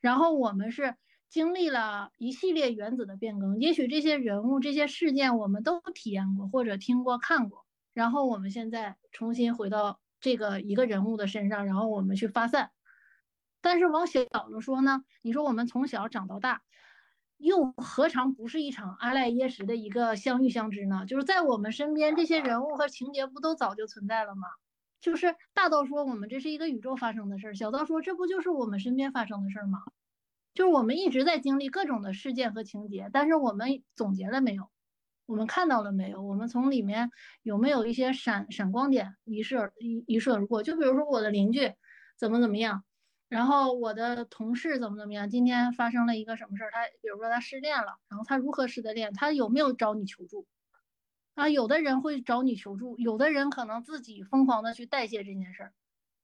[0.01, 0.97] 然后我们是
[1.29, 7.65] 经历了一系列原子的变更，也许这些人物、这些事件我们都体验过或者听过、看过。
[7.93, 12.73] 然后我们现在重新回到这个一个人物的身上，然后我们去发散。
[13.61, 16.63] 但是往小了说呢，你说我们从小长到大。
[17.37, 21.07] 又何尝不是一场阿赖耶识的一个相遇相知呢？
[21.07, 24.47] 就是在我们身边，这些人物和情节不都早就存在了吗？
[25.01, 29.81] 就是大到说我们这是一个宇宙发生的事儿，小到说这不就是我们身边发生的事儿吗？
[30.55, 34.69] 就是我们一直在经历各种的事件和情节，但是我们总结了没有？
[35.27, 36.23] 我们看到了没有？
[36.23, 37.11] 我们从里面
[37.43, 40.63] 有没有一些闪闪光点一射一一射而过？
[40.63, 41.73] 就比如说我的邻居
[42.17, 42.83] 怎么怎么样。
[43.29, 45.31] 然后我的同事怎么怎么样？
[45.31, 46.71] 今天发生了一个什么事儿？
[46.73, 49.15] 他比如说他失恋了，然后他如何失的恋？
[49.15, 50.47] 他有没有找你求助？
[51.41, 55.73] 啊，有的人会找你求助，有的人可能自己疯狂的去代谢这件事儿。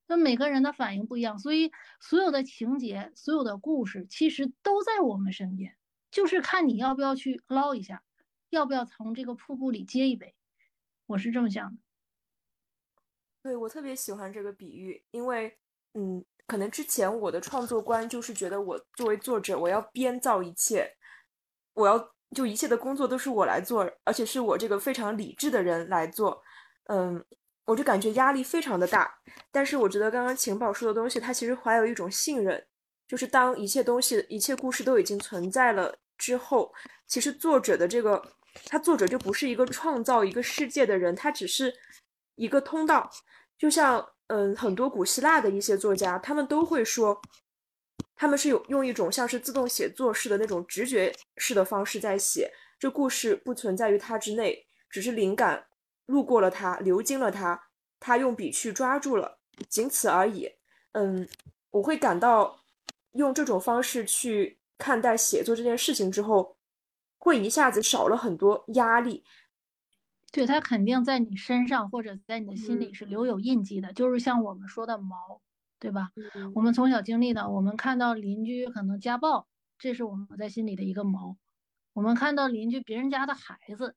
[0.07, 5.77] 那每个人的反应不一样，所以所有的情节、所有的故事其实都在我们身边，
[6.11, 8.03] 就是看你要不要去捞一下，
[8.51, 10.35] 要不要从这个瀑布里接一杯。
[11.07, 11.79] 我是这么想的。
[13.43, 15.59] 对我特别喜欢这个比喻，因为
[15.95, 16.25] 嗯。
[16.49, 20.97] 可能之前我的创作观就是觉得我作为作者，我要编造一切，
[21.73, 21.99] 我要
[22.37, 26.41] 就一切的工作都是我来做，而且是我这个非常理智的人来做，
[26.89, 27.25] 嗯，
[27.65, 29.13] 我就感觉压力非常的大。
[29.51, 32.65] 但是我觉得刚刚晴宝说的东西，它其实怀有一种信任，
[33.09, 36.73] 就是当一切东西、一切故事都已经存在了之后，
[37.07, 38.23] 其实作者的这个，
[38.67, 41.75] 他作者就不是一个创造一个世界的人，他只是
[42.35, 43.11] 一个通道，
[43.59, 44.07] 就像。
[44.29, 47.17] 嗯，很多古希腊的一些作家，他们都会说，
[48.17, 55.67] 他们是有用一种像是自动写作式的那种直觉式的方式在写，这故事不存在于他之内，只是灵感
[56.07, 57.69] 路过了他，流经了他，
[58.01, 60.51] 他用笔去抓住了，仅此而已。
[60.93, 61.29] 嗯，
[61.71, 62.59] 我会感到
[63.13, 66.57] 用这种方式去看待写作这件事情之后，
[67.19, 69.23] 会一下子少了很多压力。
[70.33, 75.41] 对他肯定在你身上或者在你的心里是留有印记的，就是像我们说的毛，
[75.79, 76.11] 对吧？
[76.55, 79.47] 我们从小经历的，我们看到邻居可能家暴，
[79.79, 81.37] 这是我们在心里的一个毛；
[81.93, 83.95] 我们看到邻居别人家的孩子，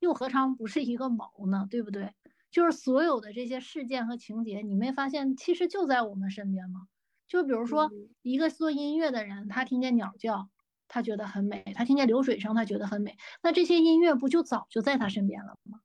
[0.00, 1.66] 又何尝不是一个毛呢？
[1.70, 2.14] 对不对？
[2.50, 6.88] 就是所有的这些事件和情节，你没发现其实就在我们身边吗？
[7.26, 7.90] 就比如说
[8.22, 10.50] 一个做音乐的人，他听见鸟叫。
[10.86, 13.16] 他觉得很美，他听见流水声，他觉得很美。
[13.42, 15.80] 那这些音乐不就早就在他身边了吗？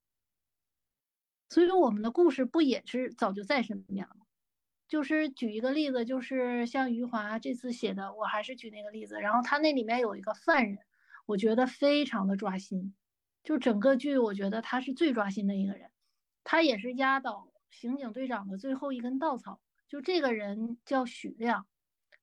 [1.48, 4.19] 所以说，我们的故事不也是早就在身边了吗？
[4.90, 9.22] 就是举一个例子，就是像余华这次写的，我还是举那个例子。
[9.22, 10.80] 然后他那里面有一个犯人，
[11.28, 12.96] 我觉得非常的抓心。
[13.44, 15.92] 就整个剧，我觉得他是最抓心的一个人，
[16.44, 19.62] 他也是压倒刑警队长的最后一根稻草。
[19.88, 21.68] 就这个人叫许亮，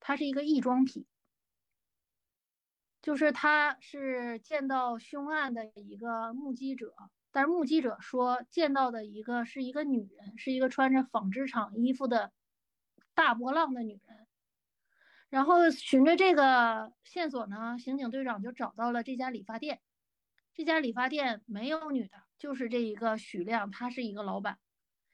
[0.00, 1.07] 他是一个异装癖。
[3.00, 6.92] 就是他是见到凶案的一个目击者，
[7.31, 12.33] 但是目击者说见到的一个是一个女人，是一个穿着纺织厂衣服的
[13.16, 14.26] 大波浪的女人。
[15.29, 19.81] 然后循着这个线索呢，刑警队长就找到了这家理发店。
[20.55, 24.59] 这家理发店没有女的，就是这一个许亮，他是一个老板。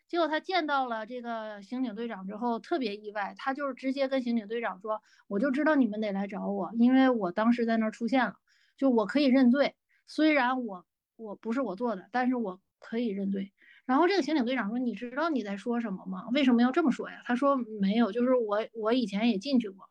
[0.06, 8.36] 结果他见到了这个刑警队长之后，特别意外，他就是直接跟刑警队长说：“我就知道你们得来找我，因为我当时在那儿出现了，
[8.76, 9.74] 就我可以认罪，
[10.06, 10.84] 虽然我
[11.16, 13.52] 我不是我做的，但是我可以认罪。”
[13.86, 16.28] 然后这个刑警队长说：“你知道你在说什么吗？
[16.32, 19.84] 为什么要这么说呀？”他说：“没有，就是我我以前也进去过。”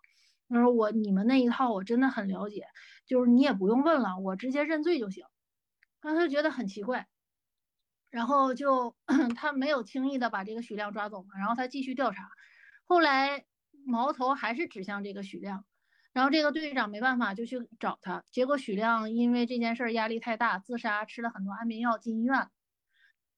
[0.49, 2.65] 他说：“我你们那一套我真的很了解，
[3.05, 5.23] 就是你也不用问了，我直接认罪就行。”
[6.01, 7.07] 然后他就觉得很奇怪，
[8.09, 8.95] 然后就
[9.35, 12.27] 他没有轻易的把这个许亮抓走嘛，然后他继续调查，
[12.85, 13.45] 后来
[13.85, 15.63] 矛头还是指向这个许亮，
[16.11, 22.49] 然后这个队长没办法就去找他，结果许亮因为这件事压力太大，自杀，吃了很多安眠药进医院，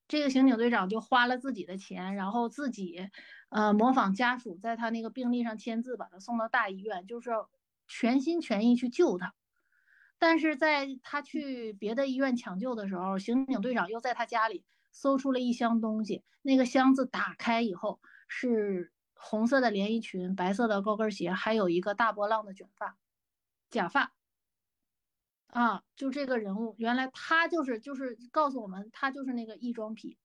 [0.07, 3.09] 这个刑警队长就花了自己的钱，然后自己
[3.49, 7.31] 呃模仿家属在他那个病历上签字，把他送到大医院，就是
[7.87, 9.33] 全心全意去救他。
[10.19, 16.23] 但是在他去别的医院抢救的时候，刑警队长又在他家里搜出了一箱东西。
[16.41, 22.97] 那个箱子打开以后是红色的连衣裙、白色的高跟鞋，还有一个大波浪的卷发、
[23.69, 24.13] 假发。
[25.53, 30.17] 啊，就这个人物，原来他就是就是告诉我们，他就是那个异装癖。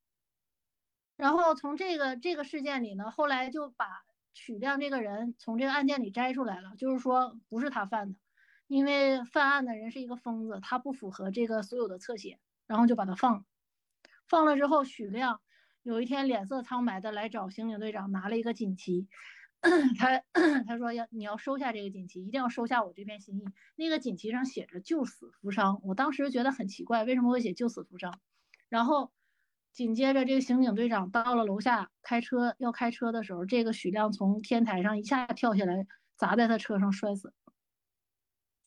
[1.17, 8.19] 然后从这个这个事件里呢，后来就把许亮这个人从这个案件里摘出来了，就是说不是他犯的。
[8.69, 13.45] 因为犯案的人是一个疯子，他不符合这个所有的侧写，然后就把他放了。
[14.27, 15.43] 放了之后，许亮
[15.83, 19.09] 有一天脸色苍白的来找刑警队长，拿了一个锦旗。
[19.99, 20.23] 他
[20.67, 23.45] 他说要你要收下这个锦旗，一定要收下我这片心意。
[23.77, 28.21] 那个锦旗上写着“救死扶伤”，我当时觉得很奇怪，为什么会写“救死扶伤”？
[28.69, 29.13] 然后
[29.73, 37.33] 紧接着，这个刑警队长到了楼下开车要开车的时候，这个许亮从天台上一下跳下来，砸在他车上摔死。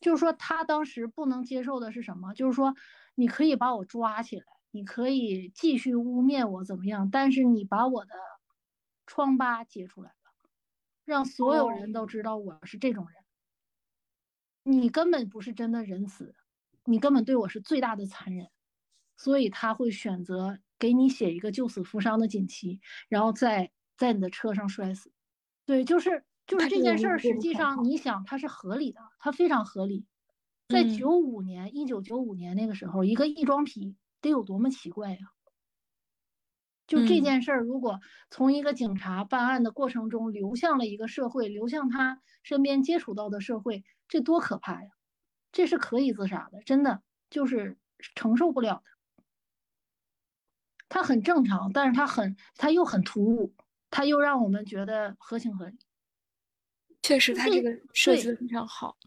[0.01, 2.34] 就是说，他当时不能接受的是什么？
[2.34, 2.73] 就是说，
[3.15, 7.10] 你可以把我抓起来，你可以继续污蔑我怎么样？
[7.12, 8.12] 但是你把我的
[9.06, 10.12] 疮疤揭出来，
[11.12, 13.24] 让所有人都知道我是这种人。
[14.63, 16.34] 你根本不是真的仁慈，
[16.86, 18.47] 你根本对我是最大的残忍。
[19.17, 25.12] 所以他会选择给你写一个救死扶伤的锦旗，然后在在你的车上摔死。
[25.65, 26.24] 对，就是。
[26.47, 30.06] 就是这件事儿，实际上你想，它是合理的，它非常合理。
[30.67, 35.19] 在九五年，一九九五年那个时候，一个异装癖得有多么奇怪呀？
[36.91, 44.89] 就这件事儿，如果从一个警察办案的过程中流向了一个社会，流向他身边接触到的社会，这多可怕呀！
[45.54, 47.77] 这是可以自杀的，真的就是
[48.13, 48.91] 承受不了的。
[50.89, 53.54] 他很正常，但是他很，他又很突兀，
[53.89, 55.77] 他又让我们觉得合情合理。
[57.01, 58.97] 确实，他这个设计的非常好。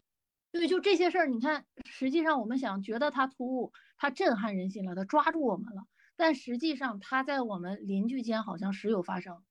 [0.51, 5.83] 对，就这些事儿，你看，实际上我们想觉得他突兀，他震撼人心了，他抓住我们了。
[6.15, 9.43] 但实际上，他在我们邻居间好像时有发生，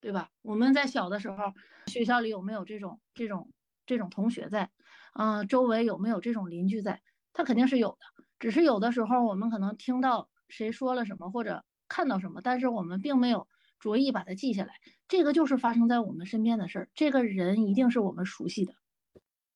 [0.00, 0.30] 对吧？
[0.42, 1.52] 我们在小的时候，
[1.86, 3.52] 学校里有没有这种这种
[3.86, 4.70] 这种同学在？
[5.14, 7.02] 嗯，周围有没有这种邻居在？
[7.32, 13.48] 他肯定是有的，只是有的时候我们可能听到谁说了什么，或者看到什么，但是我们并没有。
[13.78, 14.72] 着意把它记下来，
[15.06, 16.88] 这个就是发生在我们身边的事儿。
[16.94, 18.74] 这个人一定是我们熟悉的，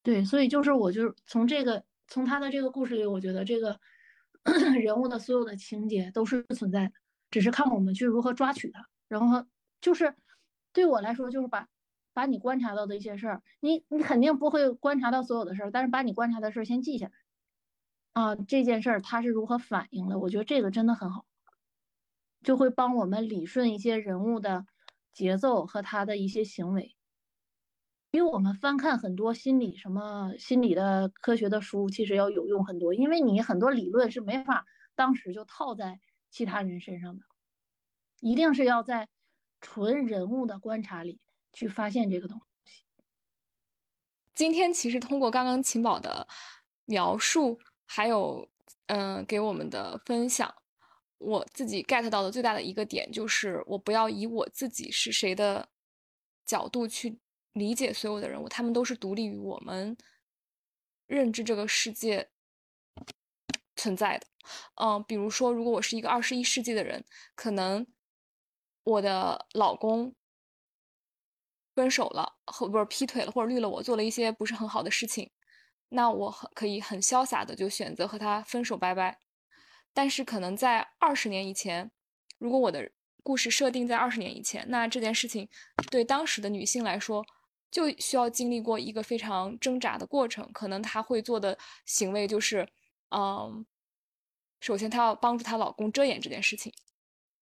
[0.03, 3.81] 对，所以就是我就是从这个从他的这个故事里，我觉得这个
[4.81, 6.93] 人物的所有的情节都是存在的，
[7.31, 8.87] 只是看我们去如何抓取它。
[9.09, 9.45] 然后
[9.81, 10.15] 就是
[10.73, 11.69] 对我来说，就是把
[12.13, 17.13] 把你观察到的一些事儿，你你肯定不会观察到所有的事儿，但是把你观察的事儿先记下来
[18.13, 20.19] 啊，这件事儿它是如何反应的？
[20.19, 21.27] 我觉得这个真的很好。
[22.43, 24.65] 就会帮我们理顺一些人物的
[25.13, 26.97] 节奏和他的一些行为，
[28.11, 37.25] 比我们翻看很多心理什么心理的科学的书其实要有用很多，因为你很多理论是没法当时就套在其他人身上的，
[38.21, 39.09] 一定是要在
[39.61, 41.21] 纯人物的观察里
[41.53, 42.85] 去发现这个东西。
[44.35, 46.27] 今天其实通过刚刚秦宝的
[46.87, 48.49] 描述，还有
[48.87, 50.53] 嗯给我们的分享。
[51.19, 55.69] 我自己 get 到的最大的一个点就是，我不要以我自己是谁的
[56.47, 57.19] 角度去
[57.53, 59.97] 理解所有的人物，他们都是独立于我们
[61.07, 62.31] 认知这个世界
[63.77, 64.27] 存在的。
[64.77, 67.87] 嗯，比如说，如果我是一个二十一世纪的人，可能
[68.85, 70.15] 我的老公
[71.75, 75.31] 分手了，或不是劈腿了，或者绿了我，做了一些不是很好的事情，
[75.89, 79.21] 那我很可以很潇洒的就选择和他分手拜拜。
[79.93, 81.91] 但是可能在二十年以前，
[82.39, 82.91] 如果我的
[83.23, 85.49] 故事设定在二十年以前，那这件事情
[85.91, 87.25] 对当时的女性来说
[87.71, 90.51] 就需要经历过一个非常挣扎的过程。
[90.53, 91.57] 可能她会做的
[91.87, 92.69] 行为就是，
[93.11, 93.65] 嗯，
[94.61, 96.73] 首先她要帮助她老公遮掩这件事情，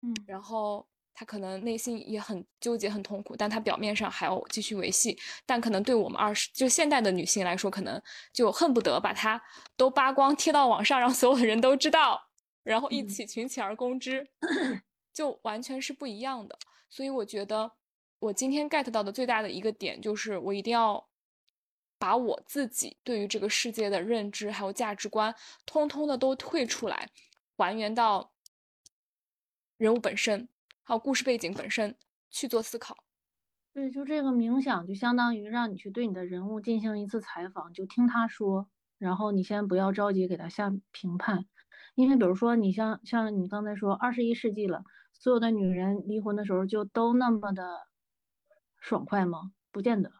[0.03, 0.87] 嗯，然后。
[1.20, 5.18] 她可能内心也很纠结、很痛苦，但她表面上还要继续维系。
[5.45, 8.01] 但可能对我们二十就现代的女性来说，可能
[8.33, 9.43] 就恨不得把她
[9.76, 12.22] 都扒光贴到网上，让所有的人都知道，
[12.62, 14.31] 然后一起群起而攻之，
[15.12, 16.57] 就完全是不一样的。
[16.89, 17.72] 所以我觉得，
[18.21, 21.09] 我今天 get 到的最大的一个点就是，我一定要
[21.99, 27.09] 把我自己对于这个世界的认知还有价值观，通通的都退出来，
[27.57, 28.33] 还原到
[29.77, 30.49] 人物本身。
[30.83, 31.95] 还有故事背景本身
[32.31, 32.97] 去做思考，
[33.75, 41.45] 对，就这个冥想就相当于让你去对你的人物进行一次采访，就听他说，然后你先不要着急给他下评判，
[41.95, 47.87] 因为比如说你像像你刚才说二十一世纪了，所有的女人离婚的时候就都那么的
[48.89, 49.53] 爽快吗？
[49.70, 50.11] 不见得，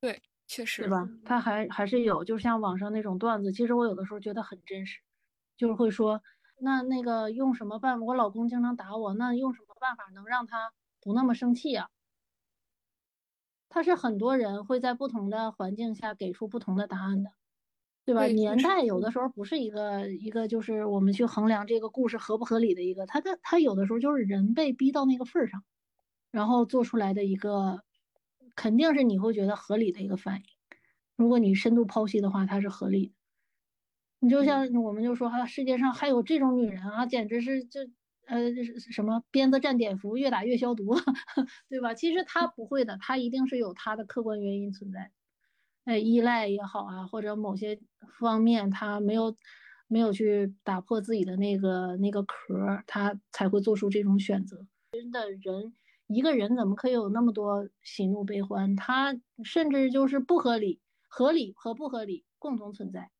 [0.00, 1.08] 对，确实，对吧？
[1.26, 5.00] 他还还是有，就像网上那种段子，其实我有的时候觉得很真实，
[5.56, 6.22] 就是会说。
[6.60, 8.04] 那那个用什么办法？
[8.06, 11.88] 我老公经常打我，那用什么办法能让他不那么生气呀？
[13.68, 17.30] 他是很多人会在不同的环境下给出不同的答案的，
[18.04, 18.26] 对吧？
[18.26, 25.62] 年代有的时候不是一个一个，就是我们去衡量这个故事合不合理的一个，他的他有的时候就是人被逼到那个份儿上，
[26.30, 27.82] 然后做出来的一个，
[28.58, 30.42] 肯定是你会觉得合理的一个反应。
[31.14, 33.12] 如果你深度剖析的话，它是合理的。
[34.18, 37.80] 你就像我们就说哈，世界上还有这种女人啊，简直是就
[38.26, 38.50] 呃
[38.90, 40.96] 什么鞭子蘸碘伏，越打越消毒，
[41.70, 41.94] 对吧？
[41.94, 45.12] 其实她不会的，她一定是有她的客观原因存在，
[45.84, 47.78] 哎，依赖也好啊，或者某些
[48.18, 49.36] 方面她没有
[49.86, 54.66] 没有去打破自己的那个那个壳，她才会做出这种选择。
[54.90, 55.74] 真的人
[56.08, 58.74] 一个人怎么可以有那么多喜怒悲欢？
[58.76, 63.10] 他甚至就是不合理，合理和不合理共同存在。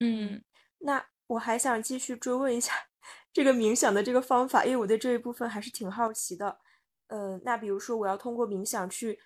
[0.00, 0.42] 嗯，
[0.78, 2.72] 那我还想继续追问一下
[3.32, 6.58] 这个冥想的这个方法，因为我对这一部分还是挺好奇的。
[7.08, 9.20] 呃，那比如说我要通过冥想去，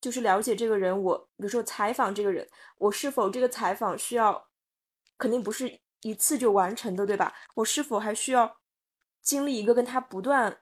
[0.00, 2.46] 就是了解这个人，我比如说采访这个人，
[2.78, 4.48] 我是否这个采访需要，
[5.16, 7.32] 肯定不是一次就完成的，对吧？
[7.56, 8.58] 我是否还需要
[9.22, 10.60] 经历一个跟他不断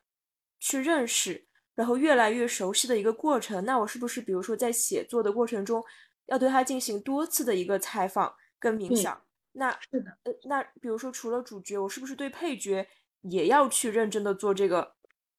[0.61, 1.45] 去认识，
[1.75, 3.65] 然后越来越熟悉的一个过程？
[3.65, 5.85] 那我是不是比如说在写作的过程中，
[6.27, 8.33] 要对他进行多次的一个采访？
[8.63, 9.19] 跟冥想，
[9.53, 12.87] 那是的，呃，那比如说除了主角，我是不是对配角
[13.23, 14.97] 也要去认真的做这个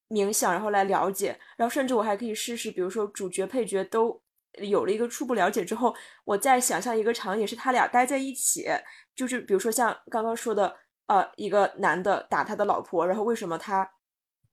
[0.10, 4.20] 冥想，然后来了解，然后甚至我还可以试试，比如说主角配角都
[4.54, 8.66] 有了一个初步了解之后，我再想象一个场景是他俩待在一起，
[9.16, 13.88] 就是比如说像刚刚说的，呃，一个男的打他的老婆，然后为什么他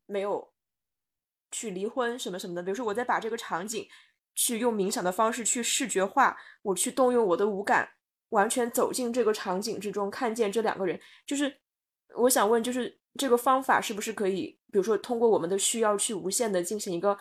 [0.05, 0.53] 没有
[1.51, 3.89] 去离婚什么什么的，比如说我再把这个场景
[4.35, 7.91] 去用冥想的方式去视觉化，我去动用我的五感。
[8.31, 11.61] 完全走进这个场景之中，看见这两个人，就是
[12.15, 17.19] 我想问，就是这个方法是不是可以，比如说通过我们的需要去无限的进行一个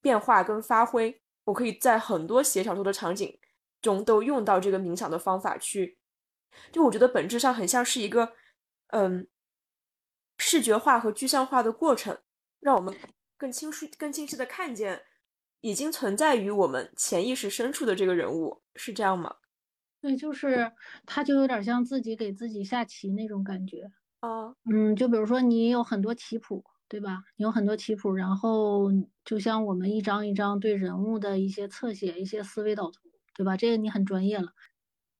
[0.00, 1.22] 变化跟发挥？
[1.44, 3.38] 我可以在很多写小说的场景
[3.80, 5.96] 中都用到这个冥想的方法去，
[6.72, 8.32] 就我觉得本质上很像是一个
[8.88, 9.28] 嗯
[10.38, 12.18] 视觉化和具象化的过程，
[12.58, 12.92] 让我们
[13.42, 15.02] 更清晰、更清晰的看见
[15.62, 19.34] 已经存在于我们潜意识深处的这个人物，是这样吗？
[20.00, 20.70] 对，就是
[21.06, 23.90] 他，就有点像自己给自己下棋那种感觉。
[24.20, 27.24] 啊，嗯，就比如说你有很多棋谱，对吧？
[27.34, 28.92] 你有很多棋谱，然后
[29.24, 33.56] 就像我们一张一张对人物的一些侧写、一些思维导图，对吧？
[33.56, 34.52] 这个你很专业了。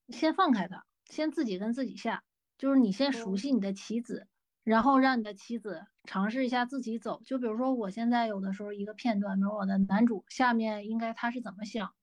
[0.07, 2.23] 先放开它，先自己跟自己下，
[2.57, 4.27] 就是你先熟悉你的棋子，
[4.63, 7.21] 然后让你的妻子尝试一下自己走。
[7.25, 11.93] 就比如说我现在有的时候一个片段，比如我的男主下面应该他是怎么想，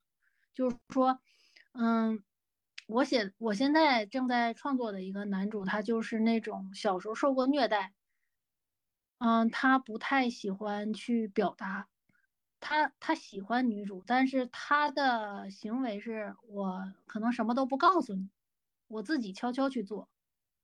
[0.54, 1.20] 就是说，
[1.72, 2.22] 嗯。
[2.86, 7.94] 我写我现在正在创作的一个男主，他就是那种小时候受过虐待，
[9.18, 11.86] 嗯，他不太喜欢去表达，
[12.58, 18.28] 他他喜欢女主，但是他的行为是我可能什么都不告诉你，
[18.88, 20.08] 我自己悄悄去做，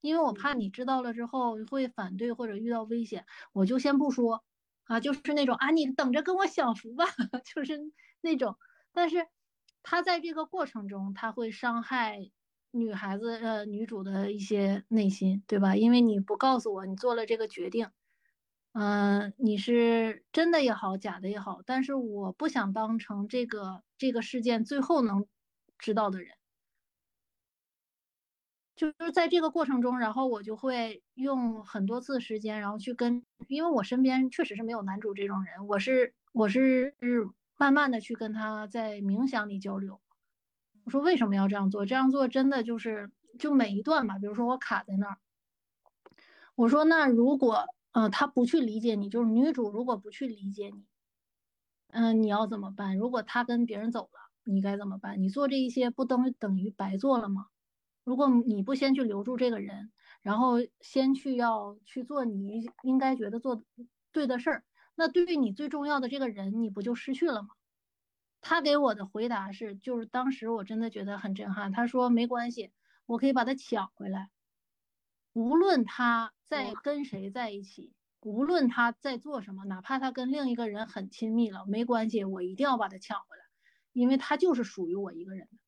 [0.00, 4.44] 因为我怕你知道了之后会反对或者遇到危险，我就先不说
[4.84, 7.04] 啊，就是那种啊，你等着跟我享福吧，
[7.54, 7.78] 就是
[8.20, 8.56] 那种，
[8.92, 9.26] 但是。
[9.88, 12.32] 他在这个过程中，他会伤害
[12.72, 15.76] 女孩子呃女主的一些内心，对吧？
[15.76, 17.88] 因为你不告诉我你做了这个决定，
[18.72, 25.24] 嗯，你是真的也好，假的也好，但是我不想当成这个这个事件最后能
[25.78, 26.34] 知道的人，
[28.76, 36.94] 就是在这个过程中，然后我就会用很多次时间，然后去跟，因为我身边确实是没有男主这种人，我是我是
[37.56, 40.00] 慢慢的去跟他在冥想里交流。
[40.84, 41.86] 我说为什么要这样做？
[41.86, 45.18] 这样做真的就是就每一段吧，比如说我卡在那儿，
[46.54, 50.84] 我说那如果呃他不去理解你，就是女主如果不去理解你，
[51.88, 52.98] 嗯，你要怎么办？
[52.98, 55.22] 如果他跟别人走了，你该怎么办？
[55.22, 57.46] 你做这一些不等等于白做了吗？
[58.06, 59.90] 如果你不先去留住这个人，
[60.22, 63.64] 然后先去要去做你应该觉得做
[64.12, 67.48] 对的事儿，那对于你最重要的这个人，你不就失去了吗？
[68.40, 71.72] 他给我的回答是，就是当时我真的觉得很震撼。
[71.72, 72.70] 他说没关系，
[73.06, 74.30] 我可以把他抢回来，
[75.32, 83.42] 无论他在跟谁在一起，无论他在做什么，哪怕他跟另一个人很亲密了，没关系，我一定要把他抢回来，
[83.92, 85.65] 因为他就是属于我一个人的。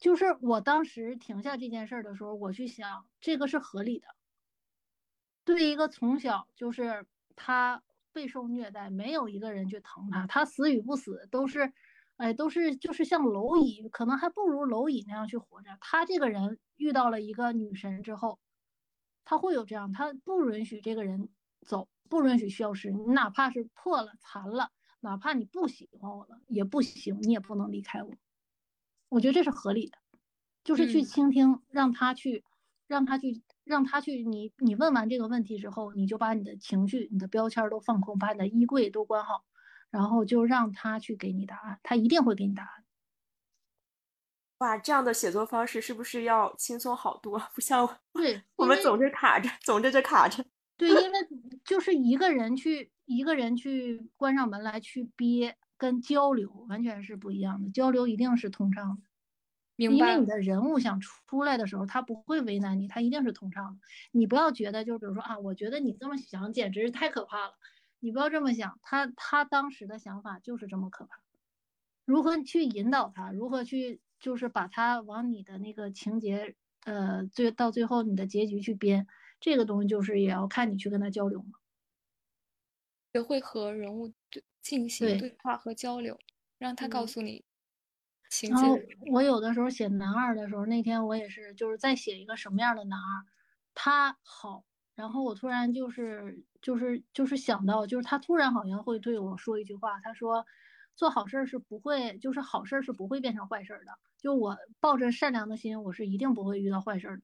[0.00, 4.08] 就是我当时停下这件事儿的时候，我去想，这个是合理的。
[5.44, 7.82] 对一个从小就是他
[8.12, 11.72] 备受虐待，没有一个人去疼他，他死与不死都是，
[12.16, 15.76] 哎，都是就是像蝼蚁，可能还不如蝼蚁那样去活着。
[15.80, 18.40] 他这个人遇到了一个女神之后，
[19.24, 21.28] 他会有这样，他不允许这个人
[21.66, 22.90] 走，不允许消失。
[22.90, 24.70] 你哪怕是破了、残了，
[25.00, 28.14] 哪怕你不喜欢我了也不行，你也不能离开我。
[29.10, 29.98] 我觉得这是合理的，
[30.64, 32.44] 就是去倾听，让他去，
[32.86, 34.24] 让他去，让他去。
[34.24, 39.44] 你你问完这个问题之后，你就把你的情绪、你的标签都放空，把你的衣柜都关好，
[39.90, 42.84] 然后就让他去给你答案，他一定会给你答案。
[44.58, 47.38] 哇，这样的写作方式是不是要轻松好多？
[47.54, 50.44] 不像对我们总是卡着，总在这卡着。
[50.76, 51.18] 对，因为
[51.64, 55.56] 就是一个人去，一个人去关上门来去憋。
[55.80, 59.02] 跟交流完全是不一样的，交流一定是通畅的，
[59.76, 60.12] 明白？
[60.14, 63.80] 因为你的人物想出来的时候，他不会为难你，他一定是通畅的。
[64.12, 67.54] 你不要觉得，就比如说啊，我觉得你这么想简直是太可怕了，
[68.00, 68.78] 你不要这么想。
[68.82, 71.22] 他他当时的想法就是这么可怕，
[72.04, 79.06] 如何去引导他，如何去就是把他往你的那个情节，呃，最到最后你的结局去编，
[79.40, 81.58] 这个东西就是也要看你去跟他交流嘛，
[83.14, 84.19] 学会和人物对。
[84.62, 86.18] 进行对话和交流，
[86.58, 87.44] 让他告诉你
[88.28, 88.64] 情节。
[89.10, 93.24] 我有的时候写男二的时候，那天我也是就是在写一个什么样的男二，
[93.74, 100.46] 他好，然后我突然就是就是就是想到，就是他突然好像会对我说一句话，他说
[100.94, 103.92] 做好事儿是不会，就是好事儿是不会变成坏事儿的。
[104.18, 107.22] 就我抱着善良的心，我是一定不会遇到坏事的。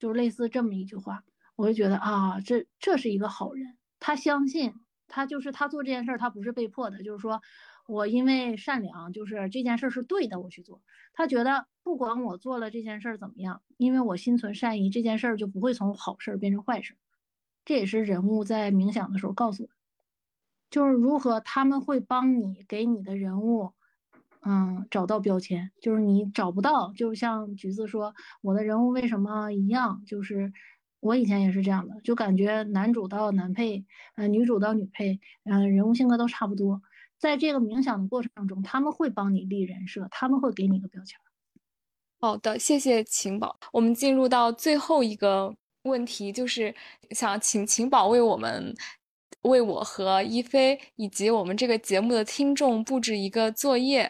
[0.00, 4.74] 就是类似这么一句话，我就觉得啊，这这是一个好人，他相信。
[5.14, 7.42] 他就是他做这件事儿，他不是被迫的，就是说
[7.86, 10.80] 我因为善良，就是这件事儿是对的，我去做。
[11.12, 16.96] 他觉得不管我做了这件事儿怎么样，因为我心存善意，这件事儿就不会从好事儿变成坏事。
[17.66, 19.68] 这也是人物在冥想的时候告诉我，
[20.70, 23.72] 就是如何他们会帮你给你的人物，
[24.40, 30.52] 嗯，找到标签，就是你找不到，就像橘子说，我的人物为什么一样，就是。
[31.02, 33.84] 我以前也是这样的，就感觉男主到男配，
[34.14, 36.80] 呃，女主到女配，嗯，人物性格都差不多。
[37.18, 41.18] 在这个冥想的过程中，他们会帮你立人设，他们会给你一个标签。
[42.20, 43.58] 好的，谢谢晴宝。
[43.72, 46.72] 我们进入到最后一个问题，就是
[47.10, 48.72] 想请晴宝为我们、
[49.42, 54.08] 为我和一菲以及我们这个节目的听众布置一个作业，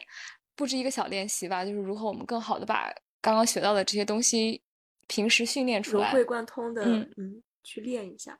[0.55, 4.61] 布置一个小练习吧，就是如何我们更好的把刚刚学到的这些东西。
[5.15, 6.83] 平时训练出来，融会贯通的，
[7.19, 8.39] 嗯，去练一下。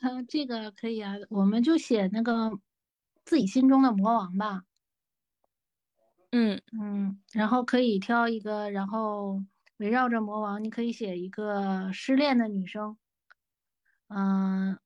[0.00, 2.58] 嗯，这个可以啊，我们就写那个
[3.24, 4.64] 自己心中的魔王吧。
[6.32, 9.40] 嗯嗯，然后可以挑一个，然后
[9.76, 12.98] 围绕着魔王，你可以写一个失恋的女生。
[14.08, 14.76] 嗯，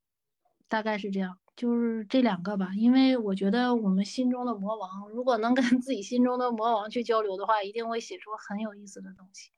[0.68, 2.72] 大概是这样，就是这两个吧。
[2.76, 9.51] 因为我觉得我们心中的魔王，如果能跟 自己心中的魔王去交流的话，一定会写出很有意思的东西。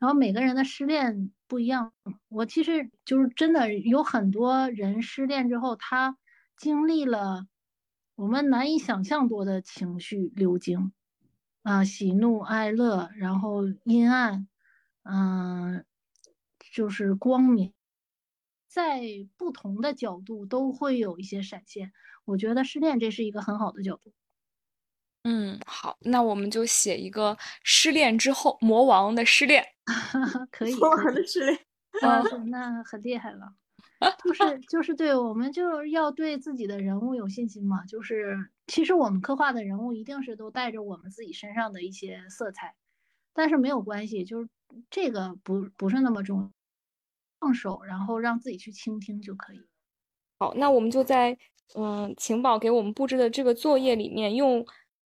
[0.00, 1.92] 然后每个人的失恋不一样，
[2.28, 6.16] 我其实就是真的有很多人失恋之后，他
[6.56, 7.46] 经历了
[8.16, 10.92] 我们难以想象多的情绪流经，
[11.62, 14.48] 啊，喜怒哀乐，然后阴暗，
[15.02, 15.84] 嗯，
[16.72, 17.74] 就是光明，
[18.68, 19.02] 在
[19.36, 21.92] 不同的角度都会有一些闪现。
[22.24, 24.12] 我觉得失恋这是一个很好的角度。
[25.24, 29.64] 嗯，好，那我们就写一个失恋之后魔王的失恋，
[30.50, 31.58] 可以，魔王的失恋，
[32.02, 33.54] 啊， 那很厉害了，
[34.24, 42.74] 就是就是对，我们就要对自己的人物有信心嘛，就是其实我们刻画的人物一定是都带着我们自己身上的一些色彩，
[43.34, 44.48] 但是没有关系，就是
[44.88, 46.50] 这个不不是那么重，
[47.38, 49.66] 放手，然后让自己去倾听就可以。
[50.38, 51.36] 好，那我们就在
[51.74, 54.64] 嗯晴宝给我们布置的这个作业里面，用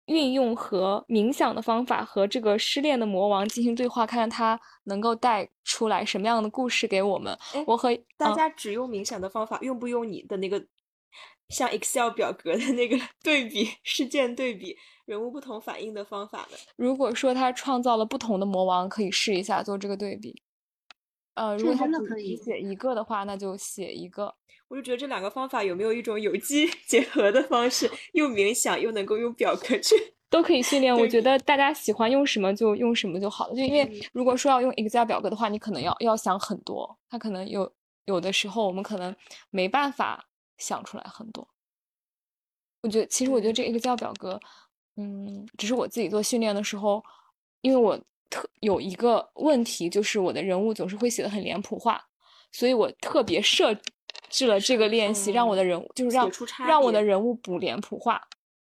[0.07, 7.37] 运用和冥想的方法和这个失恋的魔王进行对话，看看他能够带出来什么样的故事给我们。
[7.65, 10.65] 我和大家只用冥想的方法，用不用你的那个
[11.49, 14.75] 像 Excel 表格的那个 对比事件对比
[15.05, 16.57] 人物不同反应的方法呢？
[16.75, 20.41] 如果说他创造了不同的魔王，可以试一下做这个对比。
[21.35, 24.35] 呃，如果他只写一个的话，那就写一个。
[24.73, 29.95] 我就觉得这两个方法有没有一种有机 结合的方式，又冥想又能够用表格去，
[30.31, 30.91] 都可以训练。
[30.91, 33.55] 我觉得大家喜欢用什么就用什么就好了。
[33.55, 37.71] 就因为如果说要用 Excel 表格的话，你可能要要想很多，它可能有
[38.05, 39.15] 有的时候我们可能
[39.51, 40.25] 没办法
[40.57, 41.47] 想出来很多。
[42.81, 44.39] 我觉得其实我觉得这 Excel 表格，
[44.97, 47.03] 嗯，只是我自己做训练的时候，
[47.61, 47.99] 因为我。
[48.29, 52.03] 特有一个问题，就是我的人物总是会写的很脸谱化，
[52.51, 53.77] 所以我特别设
[54.33, 56.29] 置了这个练习，让我的人物就是让
[56.67, 58.19] 让我的人物补脸谱化。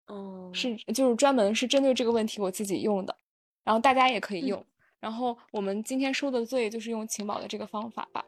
[0.07, 3.15] 哦，是就是专门是针对这个问题我自己用的，
[3.63, 4.65] 然后大家也可以用。
[4.99, 8.25] 然后我们今天收的作业就是用晴宝的这个方法吧，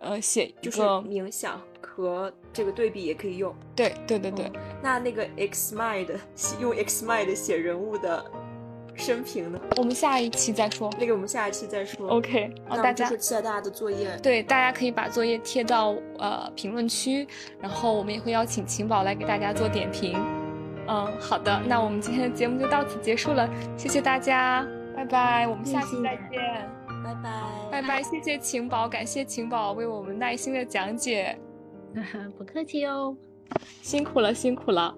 [0.00, 3.54] 呃，写一个冥想和这个对比也可以用。
[3.74, 4.52] 对对对对，
[4.82, 6.18] 那那个 Xmind
[6.60, 8.30] 用 Xmind 写人物的。
[8.98, 9.60] 生平呢？
[9.76, 10.90] 我们下一期再说。
[10.98, 12.08] 那个，我们下一期再说。
[12.08, 14.16] OK，哦大家期待大家的作业。
[14.22, 17.26] 对，大家可以把作业贴到呃评论区，
[17.60, 20.18] 然后我们也会邀请晴宝来给大家做点评。
[20.88, 26.40] 嗯，好的，那我们今天的节目就到此结束了，谢谢大家，拜拜，我们下期再见，
[27.04, 31.38] 拜拜，拜拜，谢谢晴宝，感谢晴宝为我们耐心的讲解，
[32.38, 33.14] 不客气哦，
[33.82, 34.94] 辛苦了，辛苦了。